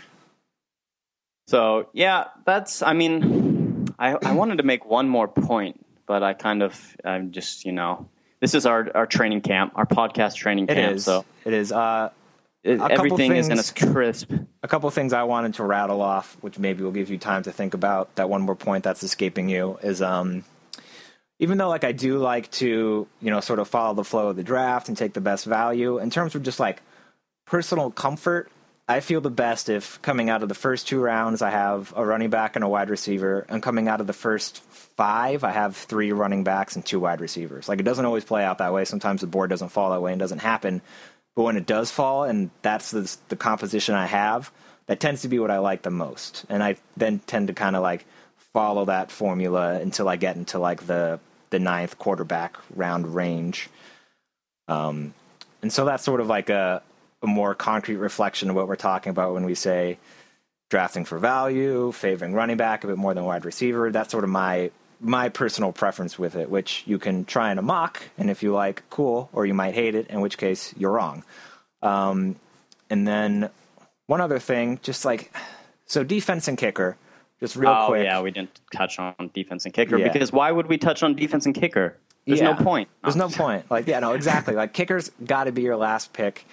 [1.47, 2.81] So yeah, that's.
[2.81, 6.73] I mean, I I wanted to make one more point, but I kind of
[7.05, 8.09] I'm just you know
[8.41, 10.95] this is our our training camp, our podcast training It camp.
[10.97, 11.05] is.
[11.05, 11.71] So It is.
[11.71, 12.09] Uh,
[12.63, 14.29] it, everything is in things- its crisp.
[14.61, 17.43] a couple of things I wanted to rattle off, which maybe will give you time
[17.43, 18.13] to think about.
[18.17, 20.43] That one more point that's escaping you is um,
[21.39, 24.35] even though like I do like to you know sort of follow the flow of
[24.35, 26.81] the draft and take the best value in terms of just like
[27.45, 28.51] personal comfort.
[28.91, 32.05] I feel the best if coming out of the first two rounds I have a
[32.05, 34.61] running back and a wide receiver, and coming out of the first
[34.97, 37.69] five I have three running backs and two wide receivers.
[37.69, 38.83] Like it doesn't always play out that way.
[38.83, 40.81] Sometimes the board doesn't fall that way and doesn't happen.
[41.37, 44.51] But when it does fall, and that's the, the composition I have,
[44.87, 46.43] that tends to be what I like the most.
[46.49, 48.05] And I then tend to kind of like
[48.51, 53.69] follow that formula until I get into like the the ninth quarterback round range.
[54.67, 55.13] Um,
[55.61, 56.81] and so that's sort of like a,
[57.21, 59.97] a more concrete reflection of what we're talking about when we say
[60.69, 63.91] drafting for value, favoring running back a bit more than wide receiver.
[63.91, 64.71] That's sort of my
[65.03, 68.53] my personal preference with it, which you can try in a mock, and if you
[68.53, 71.23] like, cool, or you might hate it, in which case you're wrong.
[71.81, 72.35] Um,
[72.89, 73.49] and then
[74.05, 75.33] one other thing, just like
[75.87, 76.97] so, defense and kicker,
[77.39, 78.03] just real oh quick.
[78.03, 80.11] yeah, we didn't touch on defense and kicker Yeah.
[80.11, 81.97] because why would we touch on defense and kicker?
[82.27, 82.51] There's Yeah.
[82.53, 82.87] no point.
[83.03, 83.69] There's no point.
[83.71, 84.53] Like, yeah, no, exactly.
[84.53, 86.45] Like, kicker's got to be your last pick.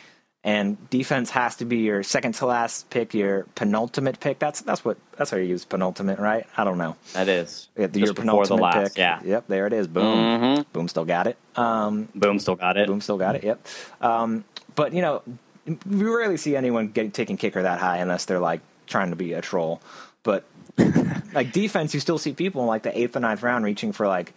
[0.45, 4.39] And defense has to be your second to last pick, your penultimate pick.
[4.39, 6.47] That's that's what that's how you use penultimate, right?
[6.57, 6.97] I don't know.
[7.15, 8.91] That is Yeah, your penultimate last.
[8.95, 8.99] pick.
[8.99, 9.21] Yeah.
[9.25, 9.89] Yep, there it is.
[9.89, 10.05] Boom.
[10.05, 10.65] Mhm.
[10.73, 11.37] Boom still got it.
[11.57, 12.87] Um, Boom, still got it.
[12.87, 13.43] Boom still got it.
[13.45, 13.67] Yep.
[14.01, 14.45] Um,
[14.77, 15.23] but you know,
[15.67, 19.33] we rarely see anyone getting taking kicker that high unless they're like trying to be
[19.33, 19.83] a troll.
[20.23, 20.45] But
[21.35, 24.07] like defense, you still see people in like the eighth and ninth round reaching for
[24.07, 24.33] like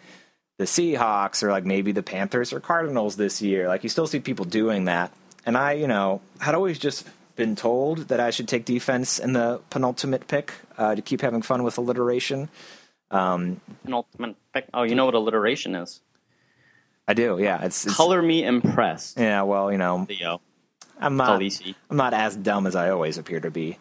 [0.57, 3.67] the Seahawks or like maybe the Panthers or Cardinals this year.
[3.67, 5.11] Like you still see people doing that.
[5.45, 9.33] And I, you know, had always just been told that I should take defense in
[9.33, 12.49] the penultimate pick uh, to keep having fun with alliteration.
[13.09, 14.65] Penultimate pick.
[14.73, 16.01] Oh, you know what alliteration is?
[17.07, 17.63] I do, yeah.
[17.65, 19.19] It's, it's Color me impressed.
[19.19, 19.41] yeah.
[19.41, 20.07] Well, you know.
[20.99, 21.41] I'm not.
[21.41, 23.77] I'm not as dumb as I always appear to be.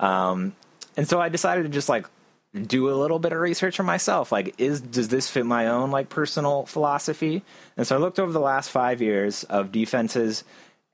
[0.00, 0.54] Um,
[0.96, 2.06] and so I decided to just like
[2.54, 4.32] do a little bit of research for myself.
[4.32, 7.44] Like, is does this fit my own like personal philosophy?
[7.76, 10.42] And so I looked over the last five years of defenses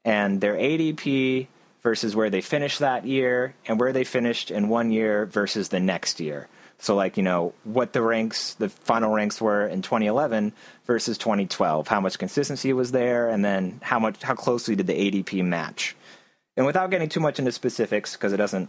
[0.05, 1.47] and their ADP
[1.83, 5.81] versus where they finished that year and where they finished in one year versus the
[5.81, 6.49] next year.
[6.79, 10.53] So, like, you know, what the ranks, the final ranks were in 2011
[10.85, 14.93] versus 2012, how much consistency was there, and then how much, how closely did the
[14.93, 15.95] ADP match?
[16.57, 18.69] And without getting too much into specifics, because it doesn't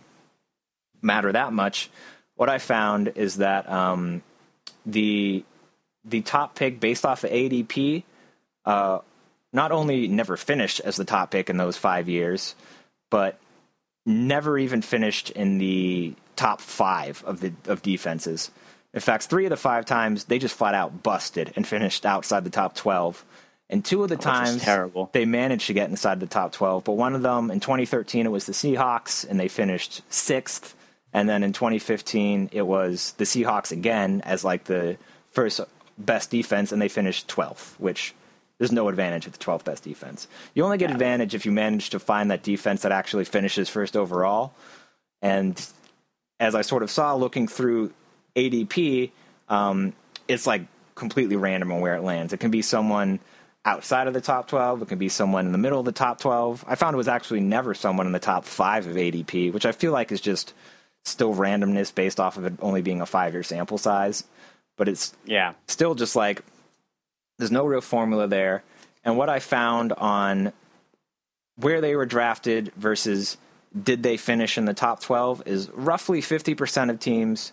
[1.02, 1.90] matter that much,
[2.36, 4.22] what I found is that um,
[4.86, 5.44] the
[6.06, 8.04] the top pick based off of ADP
[8.66, 9.00] uh,
[9.54, 12.56] not only never finished as the top pick in those five years,
[13.10, 13.40] but
[14.06, 18.52] never even finished in the top five of the of defenses.
[18.94, 22.44] In fact, three of the five times they just flat out busted and finished outside
[22.44, 23.24] the top twelve.
[23.70, 25.10] And two of the oh, is times terrible.
[25.14, 28.30] they managed to get inside the top twelve, but one of them in 2013 it
[28.30, 30.76] was the Seahawks and they finished sixth.
[31.14, 34.98] And then in 2015 it was the Seahawks again as like the
[35.32, 35.62] first
[35.98, 38.14] best defense, and they finished 12th, which
[38.58, 40.28] there's no advantage at the 12th best defense.
[40.54, 43.98] You only get advantage if you manage to find that defense that actually finishes first
[43.98, 44.54] overall.
[45.22, 45.60] And
[46.40, 47.92] as I sort of saw looking through
[48.36, 49.12] ADP,
[49.50, 49.94] um,
[50.28, 50.64] it's like
[50.96, 52.34] completely random on where it lands.
[52.34, 53.20] It can be someone
[53.66, 56.20] outside of the top 12, it can be someone in the middle of the top
[56.20, 56.66] 12.
[56.68, 59.72] I found it was actually never someone in the top five of ADP, which I
[59.72, 60.54] feel like is just
[61.06, 64.26] still randomness based off of it only being a five year sample size.
[64.76, 65.54] But it's Yeah.
[65.68, 66.42] still just like
[67.44, 68.64] there's no real formula there.
[69.04, 70.54] And what I found on
[71.58, 73.36] where they were drafted versus
[73.82, 77.52] did they finish in the top 12 is roughly 50% of teams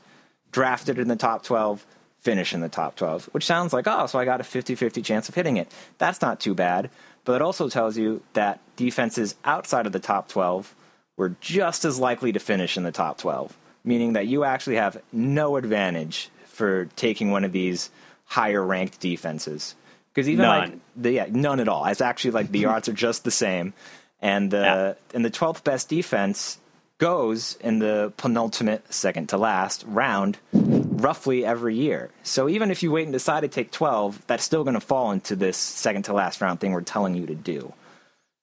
[0.52, 1.84] drafted in the top 12
[2.20, 5.02] finish in the top 12, which sounds like, oh, so I got a 50 50
[5.02, 5.72] chance of hitting it.
[5.98, 6.88] That's not too bad.
[7.24, 10.72] But it also tells you that defenses outside of the top 12
[11.16, 15.02] were just as likely to finish in the top 12, meaning that you actually have
[15.12, 17.90] no advantage for taking one of these
[18.30, 19.74] higher ranked defenses.
[20.20, 21.84] Because even like the, yeah, none at all.
[21.86, 23.72] It's actually like the odds are just the same,
[24.20, 24.92] and the Yeah.
[25.14, 26.58] and the twelfth best defense
[26.98, 32.10] goes in the penultimate, second to last round, roughly every year.
[32.22, 35.10] So even if you wait and decide to take twelve, that's still going to fall
[35.12, 37.72] into this second to last round thing we're telling you to do.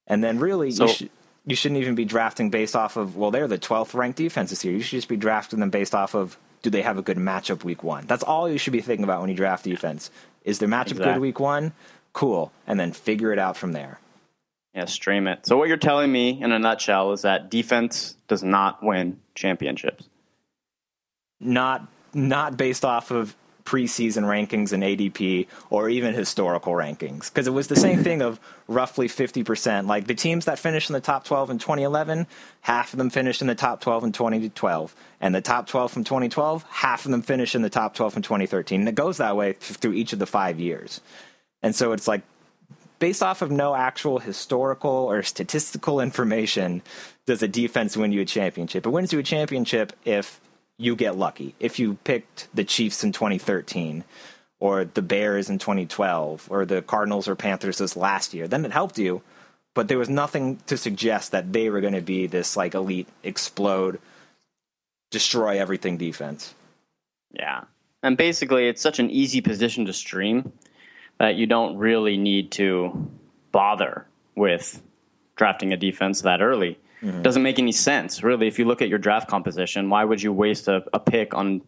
[0.07, 1.09] And then really, So- you should
[1.45, 4.73] you shouldn't even be drafting based off of well, they're the twelfth ranked defenses here.
[4.73, 7.63] You should just be drafting them based off of do they have a good matchup
[7.63, 8.05] week one.
[8.07, 10.09] That's all you should be thinking about when you draft defense.
[10.47, 11.73] Is their matchup good week one?
[12.13, 13.99] Cool, and then figure it out from there.
[14.73, 15.45] Yeah, stream it.
[15.45, 20.07] So what you're telling me in a nutshell is that defense does not win championships.
[21.39, 23.35] not not based off of
[23.67, 27.27] preseason rankings and ADP or even historical rankings.
[27.27, 28.39] Because it was the same thing of
[28.69, 32.27] roughly 50% like the teams that finished in the top 12 in 2011
[32.61, 36.03] half of them finished in the top 12 in 2012 and the top 12 from
[36.03, 39.35] 2012 half of them finished in the top 12 from 2013 and it goes that
[39.35, 41.01] way through each of the 5 years.
[41.61, 42.21] And so it's like
[42.99, 46.81] based off of no actual historical or statistical information,
[47.25, 48.85] does a defense win you a championship?
[48.85, 50.39] It wins you a championship if
[50.77, 51.55] you get lucky.
[51.59, 54.03] If you picked the Chiefs in 2013,
[54.59, 58.71] or the Bears in 2012, or the Cardinals or Panthers this last year, then it
[58.71, 59.21] helped you.
[59.75, 63.07] But there was nothing to suggest that they were going to be this like elite,
[63.23, 63.99] explode,
[65.11, 66.55] destroy everything defense.
[67.31, 67.65] Yeah.
[68.01, 70.51] And basically, it's such an easy position to stream
[71.19, 73.09] that you don't really need to
[73.51, 74.05] bother
[74.35, 74.81] with
[75.35, 76.79] drafting a defense that early.
[77.01, 77.21] Mm-hmm.
[77.21, 78.47] Doesn't make any sense, really.
[78.47, 81.61] If you look at your draft composition, why would you waste a, a pick on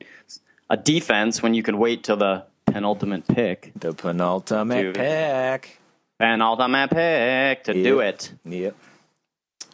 [0.69, 4.95] a defense when you could wait till the penultimate pick, The penultimate Dude.
[4.95, 5.79] pick.
[6.19, 8.31] penultimate pick to do it?
[8.45, 8.75] Yep.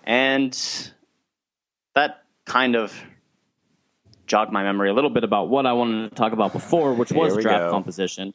[0.04, 0.92] And
[1.96, 2.94] that kind of
[4.28, 7.12] jogged my memory a little bit about what I wanted to talk about before, which
[7.12, 7.72] was draft go.
[7.72, 8.34] composition.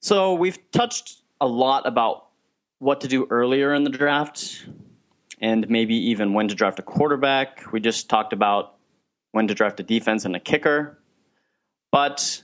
[0.00, 2.26] So we've touched a lot about
[2.78, 4.66] what to do earlier in the draft.
[5.40, 7.72] And maybe even when to draft a quarterback.
[7.72, 8.74] We just talked about
[9.32, 10.98] when to draft a defense and a kicker.
[11.90, 12.42] But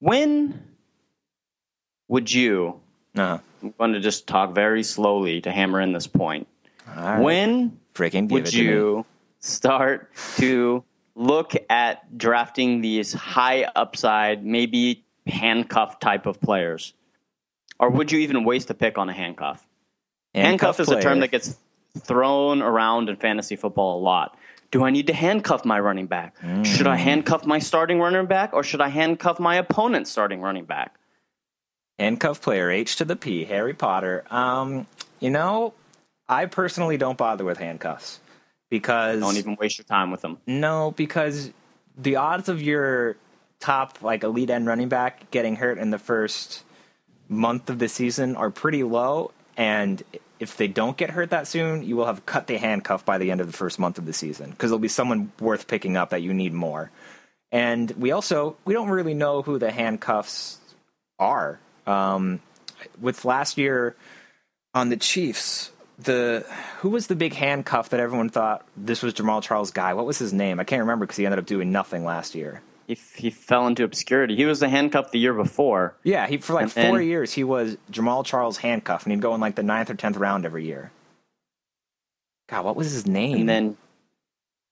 [0.00, 0.62] when
[2.08, 2.80] would you?
[3.16, 6.46] Uh, I'm going to just talk very slowly to hammer in this point.
[6.96, 7.20] right.
[7.20, 9.06] When freaking would you
[9.40, 10.84] start to
[11.14, 16.92] look at drafting these high upside, maybe handcuff type of players?
[17.78, 19.66] Or would you even waste a pick on a handcuff?
[20.34, 21.56] Handcuff, is a term that gets
[22.00, 24.36] thrown around in fantasy football a lot.
[24.72, 26.34] Do I need to handcuff my running back?
[26.64, 26.90] Should Mm.
[26.90, 30.94] I handcuff my starting running back or should I handcuff my opponent's starting running back?
[31.98, 34.22] handcuff player H to the P, Harry Potter.
[34.30, 34.86] Um,
[35.18, 35.72] you know,
[36.28, 38.20] I personally don't bother with handcuffs
[38.68, 40.36] because Don't even waste your time with them.
[40.46, 41.50] no, because
[41.96, 43.16] the odds of your
[43.60, 46.64] top like elite end running back getting hurt in the first
[47.30, 50.02] month of the season are pretty low, and
[50.38, 53.30] if they don't get hurt that soon, you will have cut the handcuff by the
[53.30, 56.10] end of the first month of the season because there'll be someone worth picking up
[56.10, 56.90] that you need more.
[57.52, 60.58] And we also we don't really know who the handcuffs
[61.18, 61.58] are.
[61.86, 62.40] Um,
[63.00, 63.96] with last year
[64.74, 66.44] on the Chiefs, the
[66.78, 69.94] who was the big handcuff that everyone thought this was Jamaal Charles' guy?
[69.94, 70.60] What was his name?
[70.60, 72.60] I can't remember because he ended up doing nothing last year.
[72.86, 74.36] He, he fell into obscurity.
[74.36, 75.96] He was the handcuff the year before.
[76.04, 79.34] Yeah, he for like And four years he was Jamaal Charles' handcuff, and he'd go
[79.34, 80.92] in like the ninth or tenth round every year.
[82.48, 83.40] God, what was his name?
[83.40, 83.76] And then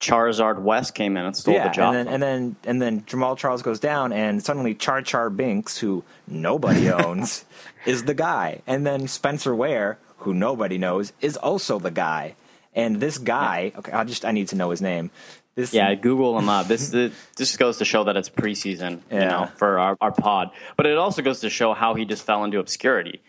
[0.01, 1.95] Charcandrick West came in and stole yeah, the job.
[1.95, 5.79] and then and then and then Jamaal Charles goes down, and suddenly Char Char Binks,
[5.79, 7.45] who nobody owns,
[7.87, 12.35] is the guy, and then Spencer Ware, who nobody knows, is also the guy.
[12.77, 15.11] And this guy, okay, I just I need to know his name.
[15.55, 16.67] This yeah, Google them up.
[16.67, 20.51] This this goes to show that it's preseason, you know, for our, our pod.
[20.77, 23.23] But it also goes to show how he just fell into obscurity.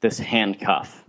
[0.00, 1.04] This handcuff,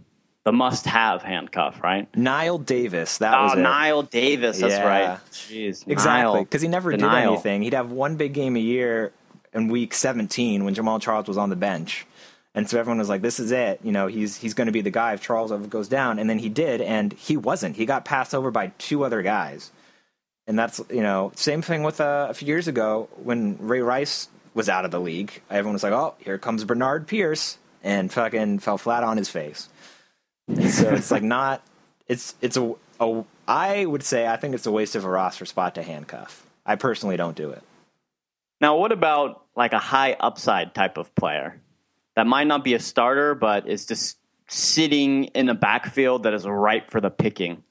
[0.46, 2.10] the must-have handcuff, right?
[2.14, 3.18] Knile Davis.
[3.20, 3.58] That Oh, was it.
[3.58, 4.60] Knile Davis.
[4.60, 4.88] That's Yeah.
[4.88, 5.20] right.
[5.32, 7.62] Jeez, Exactly, because he never did anything.
[7.64, 9.12] He'd have one big game a year
[9.54, 12.06] in week 17 when Jamaal Charles was on the bench.
[12.56, 13.80] And so everyone was like, "This is it.
[13.84, 16.30] You know, he's he's going to be the guy if Charles ever goes down." And
[16.30, 17.78] then he did, and he wasn't.
[17.78, 19.72] He got passed over by two other guys.
[20.52, 24.28] And that's you know, same thing with uh, a few years ago when Ray Rice
[24.54, 25.42] was out of the league.
[25.50, 29.70] Everyone was like, "Oh, here comes Bernard Pierce," and fucking fell flat on his face.
[30.50, 31.66] And so it's like not.
[32.10, 33.24] It's it's a, a.
[33.48, 36.46] I would say I think it's a waste of a roster spot to handcuff.
[36.66, 37.64] I personally don't do it.
[38.60, 41.62] Now, what about like a high upside type of player
[42.18, 44.18] that might not be a starter, but is just
[44.50, 47.64] sitting in a backfield that is ripe for the picking,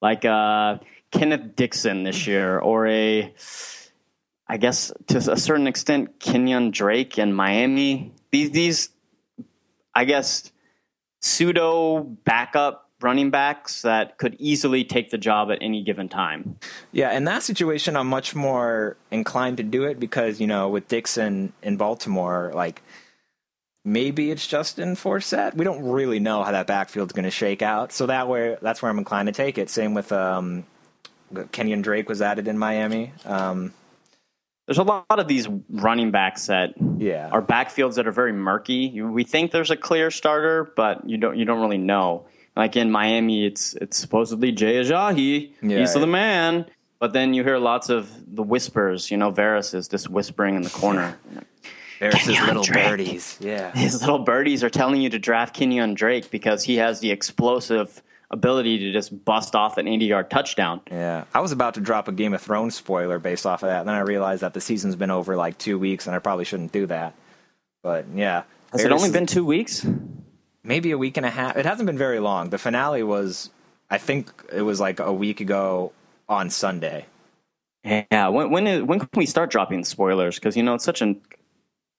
[0.00, 0.78] like uh,
[1.10, 3.32] Kenneth Dixon this year, or a,
[4.46, 8.12] I guess to a certain extent, Kenyon Drake in Miami.
[8.30, 8.88] These these,
[9.94, 10.52] I guess,
[11.20, 16.58] pseudo backup running backs that could easily take the job at any given time.
[16.92, 20.88] Yeah, in that situation, I'm much more inclined to do it because you know with
[20.88, 22.82] Dixon in Baltimore, like
[23.84, 25.54] maybe it's Justin Forsett.
[25.54, 28.82] We don't really know how that backfield's going to shake out, so that where that's
[28.82, 29.70] where I'm inclined to take it.
[29.70, 30.64] Same with um,
[31.52, 33.12] Kenyon Drake was added in Miami.
[33.24, 33.72] Um,
[34.66, 39.00] There's a lot of these running backs that yeah, are backfields that are very murky.
[39.02, 42.26] We think there's a clear starter, but you don't you don't really know.
[42.56, 45.52] Like in Miami, it's it's supposedly Jay Ajayi.
[45.62, 46.00] Yeah, He's yeah.
[46.00, 46.66] the man.
[47.00, 49.10] But then you hear lots of the whispers.
[49.10, 51.16] You know, Varys is just whispering in the corner.
[52.00, 52.86] his little Drake.
[52.88, 53.36] birdies.
[53.40, 57.10] Yeah, His little birdies are telling you to draft Kenyon Drake because he has the
[57.10, 60.80] explosive ability to just bust off an 80 yard touchdown.
[60.90, 61.24] yeah.
[61.34, 63.88] I was about to drop a Game of Thrones spoiler based off of that, and
[63.88, 66.72] then I realized that the season's been over like two weeks, and I probably shouldn't
[66.72, 67.14] do that.
[67.82, 69.86] But yeah, Has it only been two weeks?
[70.64, 71.56] maybe a week and a half.
[71.56, 72.50] It hasn't been very long.
[72.50, 73.48] The finale was,
[73.88, 75.92] I think it was like a week ago
[76.28, 77.06] on Sunday.
[77.84, 80.34] Yeah, when when is, when can we start dropping spoilers?
[80.34, 81.14] Because you know it's such a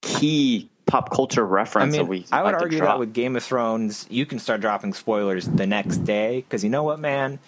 [0.01, 2.25] key pop culture reference I mean, that we.
[2.31, 5.67] I would like argue that with Game of Thrones, you can start dropping spoilers the
[5.67, 7.39] next day because you know what, man.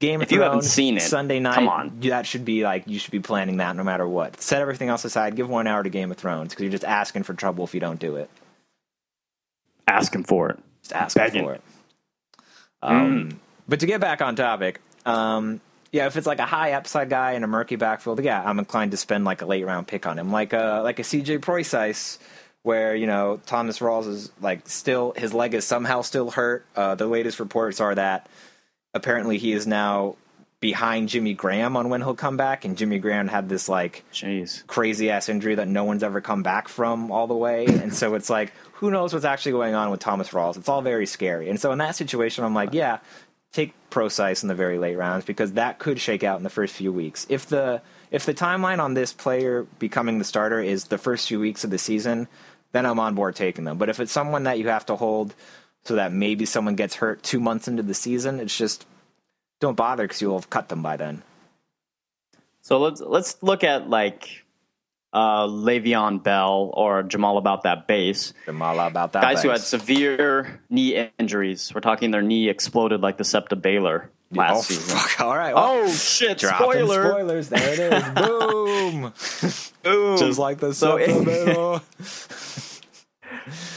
[0.00, 1.54] Game of If you haven't seen it, Sunday night.
[1.54, 2.00] come on.
[2.00, 4.40] that should be like you should be planning that no matter what.
[4.40, 5.36] Set everything else aside.
[5.36, 7.80] Give one hour to Game of Thrones because you're just asking for trouble if you
[7.80, 8.28] don't do it.
[9.86, 10.58] asking for it.
[10.82, 11.44] Just asking Begging.
[11.44, 11.62] for it.
[12.82, 15.60] Um, But to get back on topic, um,
[15.92, 18.90] yeah, if it's like a high upside guy in a murky backfield, yeah, I'm inclined
[18.92, 22.18] to spend like a late round pick on him, like a like a CJ Prosise,
[22.62, 26.64] where you know Thomas Rawls is like still his leg is somehow still hurt.
[26.76, 28.28] Uh, the latest reports are that
[28.94, 30.16] apparently he is now
[30.60, 34.04] behind Jimmy Graham on when he'll come back, and Jimmy Graham had this like
[34.66, 37.66] crazy ass injury that no one's ever come back from all the way.
[37.82, 40.56] And so it's like, who knows what's actually going on with Thomas Rawls?
[40.56, 41.50] It's all very scary.
[41.50, 42.98] And so in that situation, I'm like, yeah,
[43.52, 46.74] take Prosise in the very late rounds because that could shake out in the first
[46.74, 47.26] few weeks.
[47.28, 47.82] If the
[48.12, 51.70] if the timeline on this player becoming the starter is the first few weeks of
[51.70, 52.28] the season,
[52.72, 53.78] then I'm on board taking them.
[53.78, 55.34] But if it's someone that you have to hold
[55.84, 58.86] so that maybe someone gets hurt two months into the season, it's just
[59.60, 61.22] don't bother because you'll have cut them by then.
[62.62, 64.44] So let's let's look at like
[65.12, 68.32] uh, Le'Veon Bell or Jamaal about that base.
[68.46, 69.42] Jamaal about that guys base.
[69.42, 71.72] who had severe knee injuries.
[71.74, 74.96] We're talking their knee exploded like the Sept of Baelor last oh, season.
[74.96, 75.20] Fuck.
[75.26, 75.54] All right.
[75.54, 76.40] Well, Oh shit!
[76.40, 77.08] Spoiler!
[77.10, 77.48] Spoilers.
[77.48, 78.04] There it is.
[78.14, 79.12] Boom.
[79.82, 80.18] Boom.
[80.18, 81.80] Just like the So- so,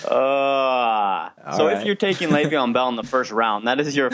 [0.08, 1.78] Uh, so right.
[1.78, 4.10] if you're taking Le'Veon Bell in the first round, that is your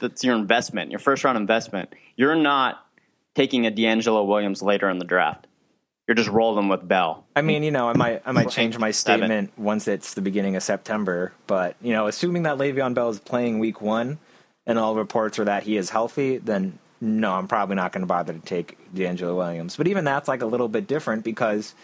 [0.00, 1.92] that's your investment, your first round investment.
[2.16, 2.84] You're not
[3.34, 5.46] taking a DeAngelo Williams later in the draft.
[6.06, 7.24] You're just rolling with Bell.
[7.34, 9.26] I mean, you know, I might I might change my Seven.
[9.28, 13.18] statement once it's the beginning of September, but you know, assuming that Le'Veon Bell is
[13.18, 14.18] playing Week One,
[14.66, 18.06] and all reports are that he is healthy, then no, I'm probably not going to
[18.06, 19.76] bother to take DeAngelo Williams.
[19.76, 21.74] But even that's like a little bit different because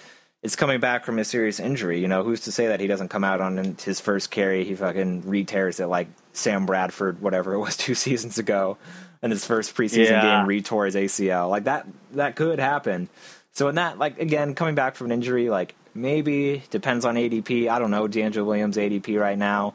[0.43, 2.01] it's coming back from a serious injury.
[2.01, 4.75] You know, who's to say that he doesn't come out on his first carry, he
[4.75, 8.79] fucking re-tears it like Sam Bradford, whatever it was two seasons ago,
[9.21, 10.39] and his first preseason Yeah.
[10.39, 11.51] game re-tore his ACL.
[11.51, 13.11] Like that, that could happen.
[13.53, 17.69] So in that, like again, coming back from an injury, like maybe depends on ADP.
[17.69, 19.75] I don't know DeAngelo Williams ADP right now,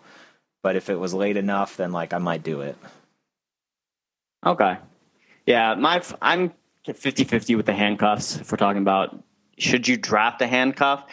[0.63, 2.77] but if it was late enough, then like I might do it.
[4.45, 4.77] Okay.
[5.45, 6.53] Yeah, my I'm
[6.87, 8.37] 50-50 with the handcuffs.
[8.37, 9.17] If we're talking about
[9.57, 11.05] should you draft a handcuff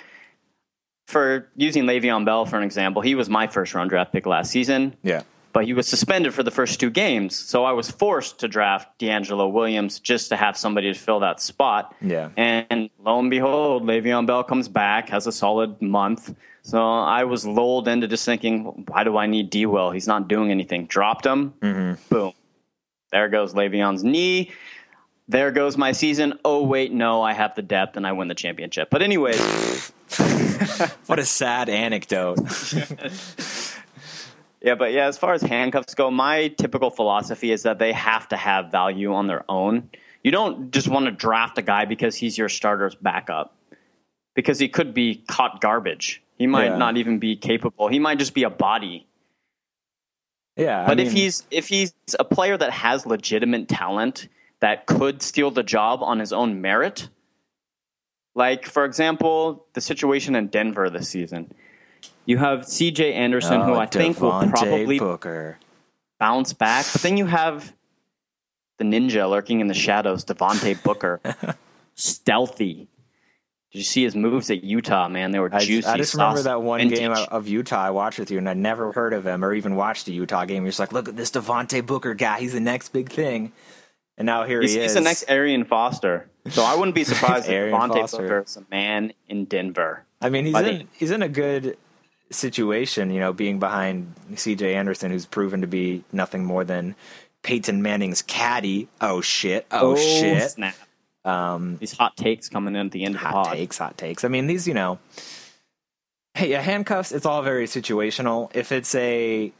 [1.06, 4.50] for using Le'Veon Bell for an example, he was my first round draft pick last
[4.50, 4.96] season.
[5.02, 5.22] Yeah.
[5.52, 7.36] but he was suspended for the first two games.
[7.38, 11.40] So I was forced to draft DeAngelo Williams just to have somebody to fill that
[11.40, 11.94] spot.
[12.00, 12.30] Yeah.
[12.36, 16.34] And lo and behold, Le'Veon Bell comes back, has a solid month.
[16.62, 19.90] So I was lulled into just thinking, why do I need D Will?
[19.90, 20.86] He's not doing anything.
[20.86, 21.52] Dropped him.
[21.60, 22.14] Mm-hmm.
[22.14, 22.32] Boom.
[23.12, 24.50] There goes Le'Veon's knee.
[25.28, 26.38] There goes my season.
[26.44, 28.88] Oh, wait, no, I have the depth and I win the championship.
[28.90, 29.38] But, anyways,
[31.06, 32.38] What a sad anecdote.
[34.64, 38.28] Yeah, but yeah, as far as handcuffs go, my typical philosophy is that they have
[38.28, 39.90] to have value on their own.
[40.22, 43.56] You don't just want to draft a guy because he's your starter's backup,
[44.36, 46.22] because he could be caught garbage.
[46.38, 46.76] He might Yeah.
[46.76, 47.88] not even be capable.
[47.88, 49.04] He might just be a body.
[50.56, 50.86] Yeah.
[50.86, 54.28] But I if he's if he's a player that has legitimate talent
[54.60, 57.08] that could steal the job on his own merit,
[58.34, 61.52] like for example, the situation in Denver this season.
[62.24, 63.14] You have C.J.
[63.14, 65.58] Anderson, who Oh, I think will probably Booker.
[66.20, 66.86] bounce back.
[66.92, 67.72] But then you have
[68.78, 71.20] the ninja lurking in the shadows, Devontae Booker,
[71.96, 72.86] stealthy.
[73.72, 75.08] Did you see his moves at Utah?
[75.08, 75.88] Man, they were I, juicy.
[75.88, 76.98] I just remember that one vintage.
[76.98, 79.76] game of, Utah I watched with you, and I'd never heard of him or even
[79.76, 80.64] watched a Utah game.
[80.64, 82.38] You're just like, look at this Devontae Booker guy.
[82.40, 83.52] He's the next big thing.
[84.18, 84.84] And now here He's, he is.
[84.84, 86.28] he's the next Arian Foster.
[86.50, 88.18] So I wouldn't be surprised if Arian Foster.
[88.18, 90.04] Booker is a man in Denver.
[90.20, 91.78] I mean, he's in the- he's in a good
[92.30, 94.74] situation, you know, being behind C.J.
[94.74, 96.94] Anderson, who's proven to be nothing more than
[97.42, 98.88] Peyton Manning's caddy.
[99.00, 99.66] Oh shit!
[99.70, 100.50] Oh, oh shit!
[100.50, 100.74] Snap.
[101.24, 103.56] Um, These hot takes coming in at the end of the hot pod.
[103.56, 104.24] takes, hot takes.
[104.24, 104.98] I mean, these, you know,
[106.34, 107.12] hey, yeah, handcuffs.
[107.12, 108.50] It's all very situational.
[108.54, 109.52] If it's a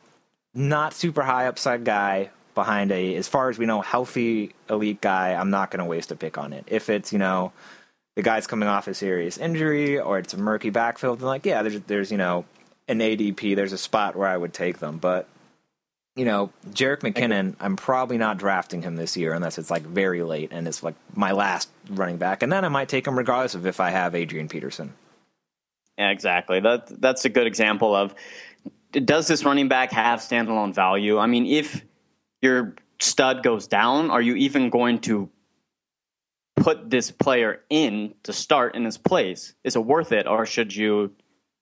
[0.54, 5.34] not super high upside guy behind a, as far as we know, healthy elite guy,
[5.34, 6.64] I'm not going to waste a pick on it.
[6.66, 7.52] If it's, you know,
[8.16, 11.62] the guy's coming off a serious injury or it's a murky backfield, then like, yeah,
[11.62, 12.44] there's, there's, you know,
[12.88, 14.98] an ADP, there's a spot where I would take them.
[14.98, 15.28] But,
[16.14, 20.22] you know, Jerick McKinnon, I'm probably not drafting him this year unless it's like very
[20.22, 22.43] late and it's like my last running back.
[22.43, 24.93] And then I might take him regardless of if I have Adrian Peterson.
[25.97, 26.60] Yeah, exactly.
[26.60, 28.14] That that's a good example of
[28.93, 31.18] does this running back have standalone value?
[31.18, 31.82] I mean, if
[32.43, 35.30] your stud goes down, are you even going to
[36.56, 39.55] put this player in to start in his place?
[39.64, 41.12] Is it worth it, or should you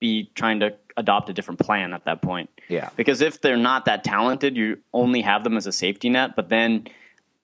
[0.00, 2.50] be trying to adopt a different plan at that point?
[2.68, 2.90] Yeah.
[2.96, 6.48] Because if they're not that talented, you only have them as a safety net, but
[6.48, 6.86] then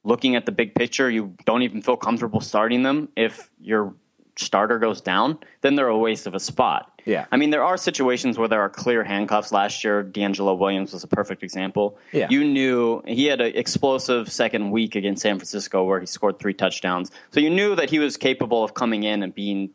[0.05, 3.95] looking at the big picture, you don't even feel comfortable starting them if your
[4.37, 6.93] starter goes down, then they're a waste of a spot.
[7.07, 7.27] Yeah.
[7.31, 9.53] I mean, there are situations where there are clear handcuffs.
[9.53, 11.99] Last year, DeAngelo Williams was a perfect example.
[12.13, 12.27] Yeah.
[12.29, 16.55] You knew he had an explosive second week against San Francisco where he scored three
[16.55, 17.11] touchdowns.
[17.31, 19.71] So you knew that he was capable of coming in and being,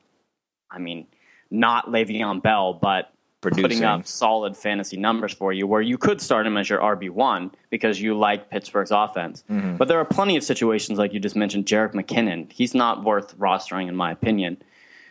[0.69, 1.07] I mean,
[1.49, 3.10] not Le'Veon Bell, but
[3.41, 7.51] putting up solid fantasy numbers for you where you could start him as your RB1
[7.71, 9.43] because you like Pittsburgh's offense.
[9.49, 9.77] Mm-hmm.
[9.77, 12.51] But there are plenty of situations like you just mentioned, Jerick McKinnon.
[12.51, 14.61] He's not worth rostering, in my opinion,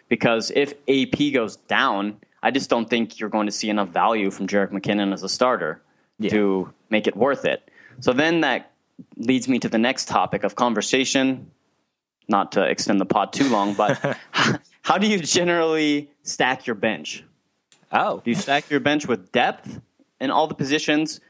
[0.08, 4.30] because if AP goes down, I just don't think you're going to see enough value
[4.30, 5.82] from Jerick McKinnon as a starter
[6.20, 6.30] Yeah.
[6.30, 7.68] to make it worth it.
[7.98, 8.70] So then that
[9.16, 11.50] leads me to the next topic of conversation.
[12.28, 14.16] Not to extend the pod too long, but
[14.82, 17.24] how do you generally stack your bench?
[17.92, 19.80] Oh, Do you stack your bench with depth
[20.20, 21.20] in all the positions,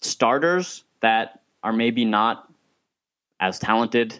[0.00, 2.50] starters that are maybe not
[3.40, 4.18] as talented,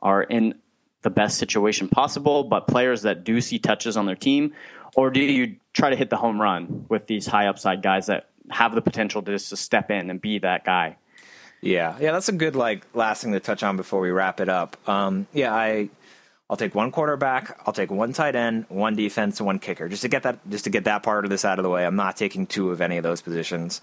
[0.00, 0.54] are in
[1.02, 4.52] the best situation possible, but players that do see touches on their team?
[4.94, 8.28] Or do you try to hit the home run with these high upside guys that
[8.50, 10.96] have the potential to just to step in and be that guy?
[11.62, 14.48] Yeah, yeah, that's a good like last thing to touch on before we wrap it
[14.48, 14.76] up.
[14.88, 15.88] Um, yeah, I
[16.52, 20.02] I'll take one quarterback, I'll take one tight end, one defense, and one kicker, just
[20.02, 21.86] to get that just to get that part of this out of the way.
[21.86, 23.80] I'm not taking two of any of those positions.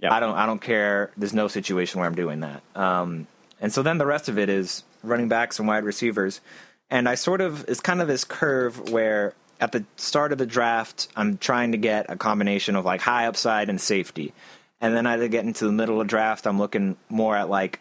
[0.00, 0.12] Yep.
[0.12, 1.10] I don't I don't care.
[1.16, 2.62] There's no situation where I'm doing that.
[2.74, 3.28] Um,
[3.62, 6.42] and so then the rest of it is running backs and wide receivers.
[6.90, 10.44] And I sort of it's kind of this curve where at the start of the
[10.44, 14.34] draft, I'm trying to get a combination of like high upside and safety.
[14.82, 17.48] And then as I get into the middle of the draft, I'm looking more at
[17.48, 17.80] like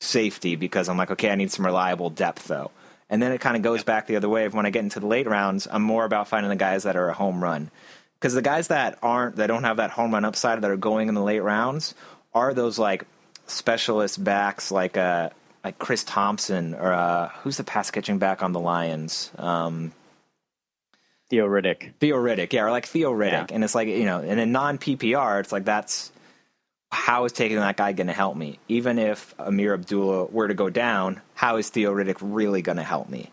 [0.00, 2.72] safety because I'm like, okay, I need some reliable depth though.
[3.10, 5.00] And then it kind of goes back the other way of when I get into
[5.00, 7.70] the late rounds, I'm more about finding the guys that are a home run.
[8.18, 11.08] Because the guys that aren't, that don't have that home run upside that are going
[11.08, 11.94] in the late rounds
[12.32, 13.04] are those like
[13.46, 15.28] specialist backs like uh
[15.64, 19.30] like Chris Thompson or uh who's the pass catching back on the Lions?
[19.36, 19.92] Um
[21.30, 21.94] Theo Riddick.
[22.00, 23.50] Theo Riddick, yeah, or like Theo Riddick.
[23.50, 23.54] Yeah.
[23.54, 26.10] And it's like, you know, in a non PPR, it's like that's
[26.92, 28.58] how is taking that guy going to help me?
[28.68, 32.82] Even if Ameer Abdullah were to go down, how is Theo Riddick really going to
[32.82, 33.30] help me?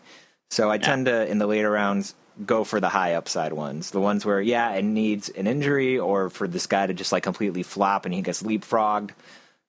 [0.50, 2.14] So I tend to, in the later rounds,
[2.46, 3.90] go for the high upside ones.
[3.90, 7.24] The ones where, yeah, it needs an injury or for this guy to just like
[7.24, 9.10] completely flop and he gets leapfrogged.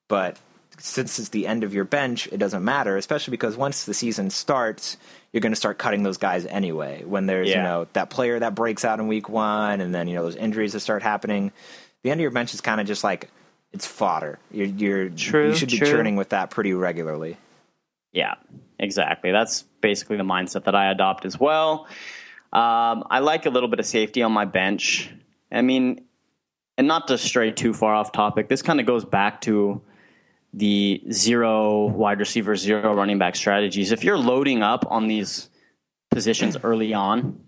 [0.07, 0.37] But
[0.77, 4.29] since it's the end of your bench, it doesn't matter, especially because once the season
[4.29, 4.97] starts,
[5.33, 7.03] you're going to start cutting those guys anyway.
[7.03, 10.15] When there's, you know, that player that breaks out in week one and then, you
[10.15, 11.51] know, those injuries that start happening,
[12.03, 13.29] the end of your bench is kind of just like,
[13.73, 14.39] it's fodder.
[14.51, 15.87] You're, you're True, you should be true.
[15.87, 17.37] churning with that pretty regularly.
[18.11, 18.35] Yeah,
[18.79, 19.31] exactly.
[19.31, 21.87] That's basically the mindset that I adopt as well.
[22.51, 25.11] Um, I like a little bit of safety on my bench.
[25.51, 26.05] I mean,
[26.77, 29.81] and not to stray too far off topic, this kind of goes back to
[30.53, 33.91] the zero wide receiver, zero running back strategies.
[33.91, 35.49] If you're loading up on these
[36.09, 37.39] positions early on,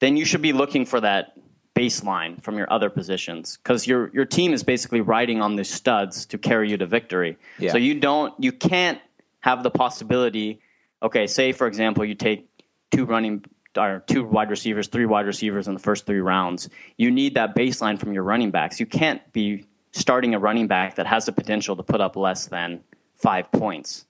[0.00, 1.35] then you should be looking for that
[1.76, 6.24] baseline from your other positions because your your team is basically riding on the studs
[6.26, 7.36] to carry you to victory.
[7.58, 7.72] Yeah.
[7.72, 8.98] So you don't you can't
[9.40, 10.60] have the possibility.
[11.02, 12.48] Okay, say for example you take
[12.90, 13.44] two running
[13.76, 16.70] or two wide receivers, three wide receivers in the first three rounds.
[16.96, 18.80] You need that baseline from your running backs.
[18.80, 22.46] You can't be starting a running back that has the potential to put up less
[22.46, 22.80] than
[23.14, 24.06] five points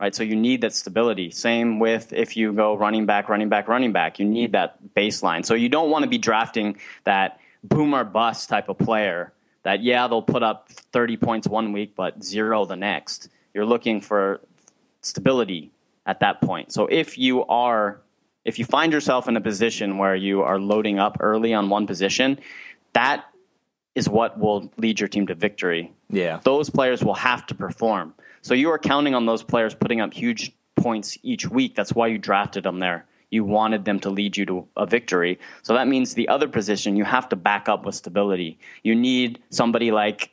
[0.00, 0.14] right?
[0.14, 1.30] So you need that stability.
[1.30, 4.18] Same with if you go running back, running back, running back.
[4.18, 5.44] You need that baseline.
[5.44, 9.82] So you don't want to be drafting that boom or bust type of player that,
[9.82, 13.28] yeah, they'll put up 30 points one week, but zero the next.
[13.54, 14.40] You're looking for
[15.00, 15.70] stability
[16.06, 16.72] at that point.
[16.72, 18.00] So if you are,
[18.44, 21.86] if you find yourself in a position where you are loading up early on one
[21.86, 22.38] position,
[22.92, 23.24] that
[23.94, 26.40] is what will lead your team to victory Yeah.
[26.42, 28.12] those players will have to perform.
[28.44, 31.74] So you are counting on those players putting up huge points each week.
[31.74, 33.06] That's why you drafted them there.
[33.30, 35.38] You wanted them to lead you to a victory.
[35.62, 38.58] So that means the other position you have to back up with stability.
[38.82, 40.30] You need somebody like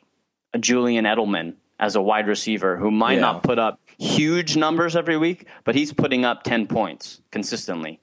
[0.52, 3.20] a Julian Edelman as a wide receiver who might Yeah.
[3.20, 7.98] not put up huge numbers every week, but he's putting up 10 points consistently.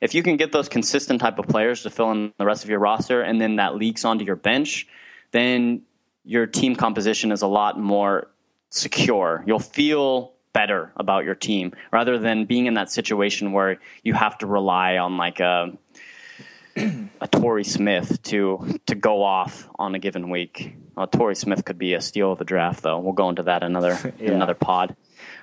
[0.00, 2.70] If you can get those consistent type of players to fill in the rest of
[2.70, 4.88] your roster and then that leaks onto your bench,
[5.30, 5.82] then
[6.24, 8.33] your team composition is a lot more
[8.74, 9.42] secure.
[9.46, 14.38] You'll feel better about your team rather than being in that situation where you have
[14.38, 15.72] to rely on like a
[16.76, 20.76] a Torrey Smith to to go off on a given week.
[20.96, 22.98] Well, Torrey Smith could be a steal of the draft, though.
[22.98, 24.32] We'll go into that another in Yeah.
[24.32, 24.96] another pod.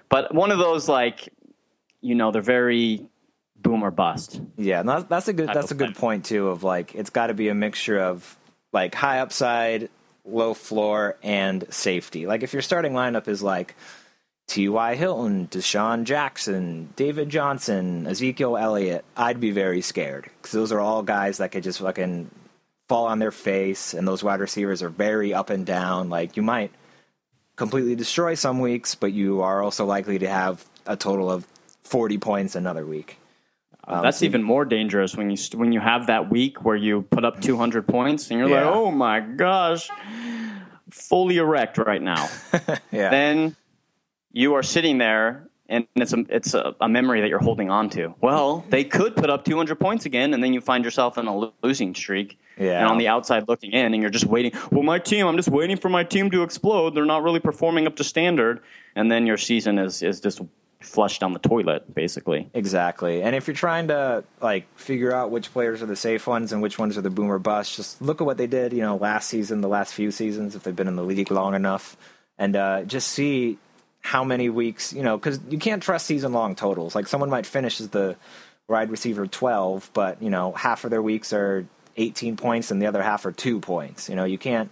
[0.09, 1.29] But one of those like,
[2.01, 3.05] you know, they're very
[3.55, 4.41] boom or bust.
[4.57, 6.49] Yeah, that's a good that's a good point too.
[6.49, 8.37] Of like, it's got to be a mixture of
[8.73, 9.89] like high upside,
[10.26, 12.27] low floor, and safety.
[12.27, 13.76] Like if your starting lineup is like
[14.48, 14.95] T.Y.
[14.95, 21.03] Hilton, DeSean Jackson, David Johnson, Ezekiel Elliott, I'd be very scared because those are all
[21.03, 22.30] guys that could just fucking
[22.89, 26.10] fall on their face, and those wide receivers are very up and down.
[26.10, 26.72] Like you might
[27.56, 31.48] completely destroy some weeks, but you are also likely to have a total of
[31.81, 33.18] forty points another week.
[33.91, 36.76] Um, That's so- even more dangerous when you st- when you have that week where
[36.76, 39.89] you put up 200 points and you're like, oh my gosh,
[40.89, 42.30] fully erect right now.
[42.91, 43.09] yeah.
[43.09, 43.55] then
[44.31, 47.89] you are sitting there and it's a it's a, a memory that you're holding on
[47.91, 48.13] to.
[48.22, 51.35] Well, they could put up 200 points again, and then you find yourself in a
[51.35, 52.38] lo- losing streak.
[52.57, 52.80] Yeah.
[52.80, 54.51] And on the outside looking in, and you're just waiting.
[54.69, 56.93] Well, my team, I'm just waiting for my team to explode.
[56.93, 58.59] They're not really performing up to standard,
[58.95, 60.41] and then your season is is just
[60.81, 62.49] flushed down the toilet, basically.
[62.53, 63.21] Exactly.
[63.21, 66.61] And if you're trying to like figure out which players are the safe ones and
[66.61, 69.29] which ones are the boomer bust, just look at what they did, you know, last
[69.29, 71.95] season, the last few seasons, if they've been in the league long enough,
[72.37, 73.57] and uh, just see
[74.01, 76.95] how many weeks, you know, because you can't trust season long totals.
[76.95, 78.15] Like someone might finish as the
[78.67, 81.65] wide receiver 12, but, you know, half of their weeks are
[81.97, 84.09] 18 points and the other half are two points.
[84.09, 84.71] You know, you can't.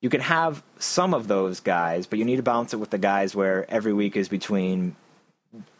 [0.00, 2.98] You can have some of those guys, but you need to balance it with the
[2.98, 4.96] guys where every week is between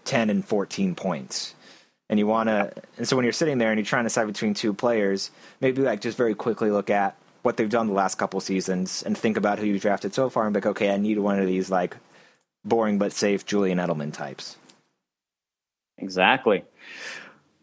[0.04, 1.54] 10 and 14 points.
[2.08, 4.26] And you want to, and so when you're sitting there and you're trying to decide
[4.26, 5.30] between two players,
[5.60, 9.16] maybe like just very quickly look at what they've done the last couple seasons and
[9.16, 11.46] think about who you drafted so far and be like, okay, I need one of
[11.46, 11.96] these like
[12.64, 14.56] boring but safe Julian Edelman types.
[15.98, 16.64] Exactly.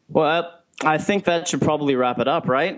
[0.08, 0.52] Well,
[0.82, 2.78] I think that should probably wrap it up, right?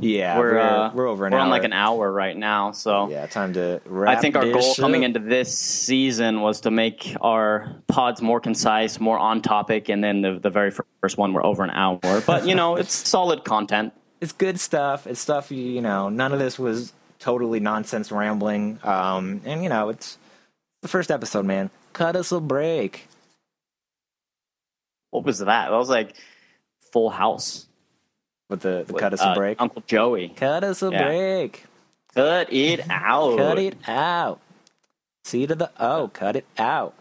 [0.00, 1.44] Yeah, we're we're, uh, we're over an we're hour.
[1.44, 4.74] on like an hour right now, so Yeah, time to wrap I think our goal
[4.74, 10.02] coming into this season was to make our pods more concise, more on topic, and
[10.02, 12.20] then the the very first one we're over an hour.
[12.26, 13.92] But you know, it's solid content.
[14.20, 15.06] it's good stuff.
[15.06, 16.08] It's stuff you, you know.
[16.08, 18.78] None of this was totally nonsense rambling.
[18.82, 20.18] Um, and you know, it's
[20.82, 21.70] the first episode, man.
[21.92, 23.08] Cut us a break.
[25.10, 25.70] What was that?
[25.70, 26.14] That was like
[26.92, 27.67] Full House.
[28.48, 29.60] With the, the with, cut us uh, a break.
[29.60, 30.30] Uncle Joey.
[30.30, 31.04] cut us a Yeah.
[31.04, 31.64] break.
[32.14, 33.36] Cut it out.
[33.36, 34.40] Cut it out.
[35.24, 36.08] C to the O.
[36.08, 36.94] Cut it out.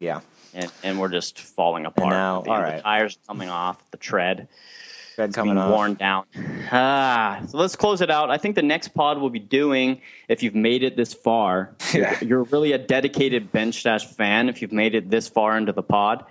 [0.00, 0.20] Yeah.
[0.54, 2.10] And, and we're just falling apart.
[2.10, 2.78] now- the all end.
[2.78, 3.82] The tires coming off.
[3.90, 4.48] The tread.
[5.16, 5.70] Being coming off.
[5.70, 6.24] worn down.
[6.70, 8.30] Ah, so let's close it out.
[8.30, 12.18] I think the next pod we'll be doing, if you've made it this far, Yeah.
[12.22, 14.48] you're really a dedicated bench stash fan.
[14.48, 16.24] If you've made it this far into the pod,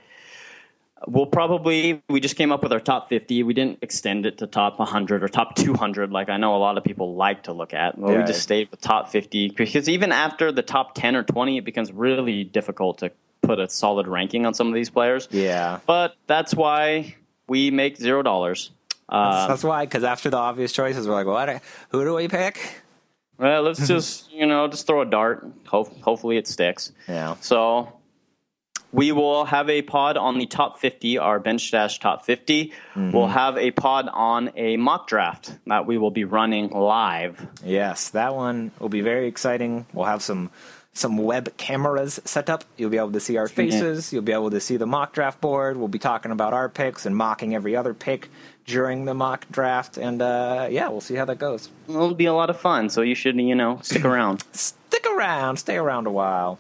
[1.08, 3.44] we'll probably we just came up with our top 50.
[3.44, 6.78] We didn't extend it to top 100 or top 200 like I know a lot
[6.78, 7.98] of people like to look at.
[7.98, 8.20] Well, Yeah.
[8.20, 11.66] we just stayed with top 50 because even after the top 10 or 20, it
[11.66, 13.12] becomes really difficult to
[13.42, 15.28] put a solid ranking on some of these players.
[15.32, 15.80] Yeah.
[15.88, 17.16] But that's why
[17.48, 18.72] we make zero dollars.
[19.10, 21.62] Uh, That's why, because after the obvious choices, we're like, what?
[21.90, 22.82] Who do we pick?
[23.38, 25.46] Well, let's just you know just throw a dart.
[25.68, 26.94] Hope, hopefully it sticks.
[27.10, 27.36] Yeah.
[27.42, 27.92] So
[28.92, 32.74] we will have a pod on the top 50, our bench stash top 50.
[32.96, 37.46] We'll have a pod on a mock draft that we will be running live.
[37.64, 39.86] Yes, that one will be very exciting.
[39.94, 40.52] We'll have some
[40.94, 42.66] some web cameras set up.
[42.76, 44.12] You'll be able to see our faces.
[44.12, 45.78] You'll be able to see the mock draft board.
[45.78, 48.30] We'll be talking about our picks and mocking every other pick
[48.66, 49.98] during the mock draft.
[49.98, 51.70] And uh, yeah, we'll see how that goes.
[51.88, 52.90] It'll be a lot of fun.
[52.90, 54.44] So you should you know stick around.
[54.54, 55.56] Stick around.
[55.58, 56.60] Stay around a while.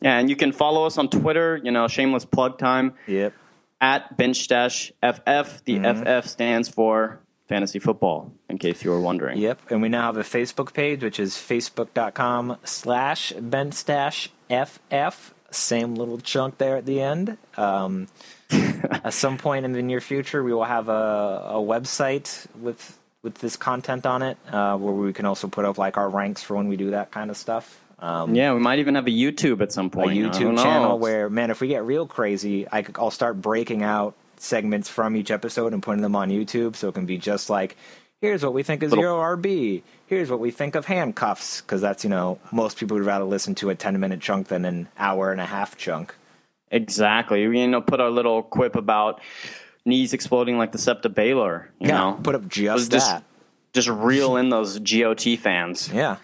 [0.00, 1.60] Yeah, and you can follow us on Twitter.
[1.62, 3.32] You know, shameless plug time Yep.
[3.80, 5.64] at bench dash FF.
[5.64, 8.32] The FF stands for fantasy football.
[8.48, 9.38] In case you were wondering.
[9.38, 9.70] Yep.
[9.70, 15.34] And we now have a Facebook page, which is facebook.com slash bench dash FF.
[15.50, 17.38] Same little chunk there at the end.
[17.56, 18.08] Um,
[18.50, 23.34] at some point in the near future, we will have a, a website with with
[23.38, 26.54] this content on it, uh, where we can also put up like our ranks for
[26.54, 27.80] when we do that kind of stuff.
[28.00, 30.12] Um, Yeah, we might even have a YouTube at some point.
[30.12, 33.82] A YouTube channel where, man, if we get real crazy, I could, I'll start breaking
[33.82, 37.50] out segments from each episode and putting them on YouTube, so it can be just
[37.50, 37.76] like,
[38.20, 39.82] here's what we think of zero RB.
[40.06, 43.54] Here's what we think of handcuffs, because that's you know most people would rather listen
[43.56, 46.14] to a ten minute chunk than an hour and a half chunk.
[46.70, 47.42] Exactly.
[47.42, 49.20] You know, put our little quip about
[49.84, 51.66] knees exploding like the Sept of Baelor.
[51.80, 53.24] You know, put up just, just that.
[53.72, 55.90] just reel in those GOT fans.
[55.92, 56.16] Yeah.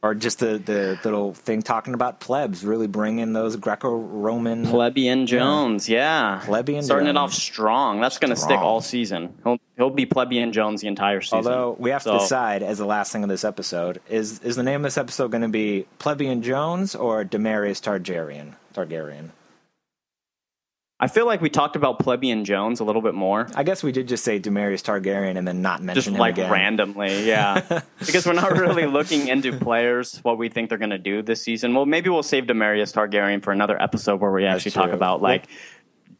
[0.00, 4.64] Or just the, the little thing talking about plebs, really bring in those Greco-Roman.
[4.66, 6.86] Plebeian Jones, yeah, Plebeian Jones.
[6.86, 8.00] starting it off strong.
[8.00, 9.34] That's going to stick all season.
[9.42, 11.38] He'll he'll be Plebeian Jones the entire season.
[11.38, 14.54] Although we have So, to decide as the last thing of this episode is is
[14.54, 18.52] the name of this episode going to be Plebeian Jones or Demarius Targaryen?
[18.74, 19.30] Targaryen.
[21.00, 23.46] I feel like we talked about Plebeian Jones a little bit more.
[23.54, 26.34] I guess we did just say Demarius Targaryen and then not mention just him like
[26.34, 26.50] again.
[26.50, 27.82] randomly, yeah.
[28.00, 31.40] because we're not really looking into players, what we think they're going to do this
[31.40, 31.72] season.
[31.72, 35.44] Well, maybe we'll save Demarius Targaryen for another episode where we actually talk about like,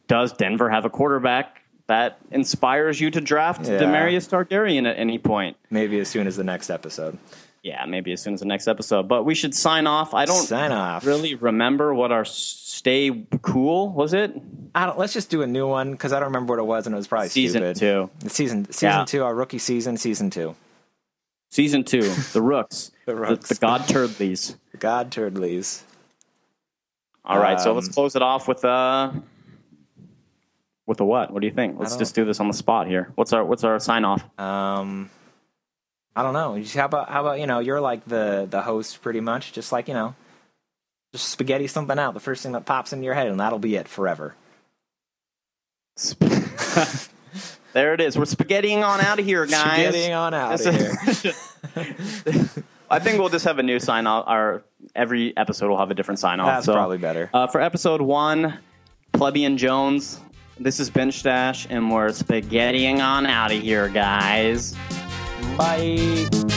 [0.07, 3.79] does Denver have a quarterback that inspires you to draft Yeah.
[3.79, 5.57] Demarius Targaryen at any point?
[5.69, 7.17] Maybe as soon as the next episode.
[7.61, 9.07] Yeah, maybe as soon as the next episode.
[9.09, 10.13] But we should sign off.
[10.13, 11.05] I don't Sign off.
[11.05, 14.13] really remember what our stay cool was.
[14.13, 14.31] It
[14.73, 16.85] I don't, let's just do a new one because I don't remember what it was
[16.85, 17.75] and it was probably season stupid.
[17.75, 18.09] two.
[18.25, 19.05] It's season season Yeah.
[19.05, 20.55] two, our rookie season, season two.
[21.49, 22.01] Season two,
[22.33, 23.49] the Rooks, The Rooks.
[23.49, 24.55] the, God Turdleys.
[24.77, 25.81] God Turdleys.
[27.25, 29.11] All right, so Um, let's close it off with uh
[30.85, 31.31] with a what?
[31.31, 31.77] What do you think?
[31.79, 33.11] Let's just do this on the spot here.
[33.15, 34.23] What's our what's our sign off?
[34.39, 35.09] Um,
[36.19, 36.59] I don't know.
[36.59, 39.53] Just How about how about you know you're like the the host pretty much.
[39.53, 40.15] Just like you know,
[41.13, 42.13] just spaghetti something out.
[42.13, 44.35] The first thing that pops into your head, and that'll be it forever.
[47.71, 48.17] there it is.
[48.17, 49.95] We're spaghettiing on out of here, guys.
[49.95, 52.53] Spaghettiing on out of here.
[52.91, 54.25] I think we'll just have a new sign off.
[54.27, 54.61] Our
[54.93, 56.47] every episode will have a different sign off.
[56.47, 57.29] That's so, probably better.
[57.33, 58.59] Uh, for episode one,
[59.13, 60.19] Plebeian Jones.
[60.59, 64.75] This is Bench Stash, and we're spaghettiing on out of here, guys.
[65.57, 66.48] Bye.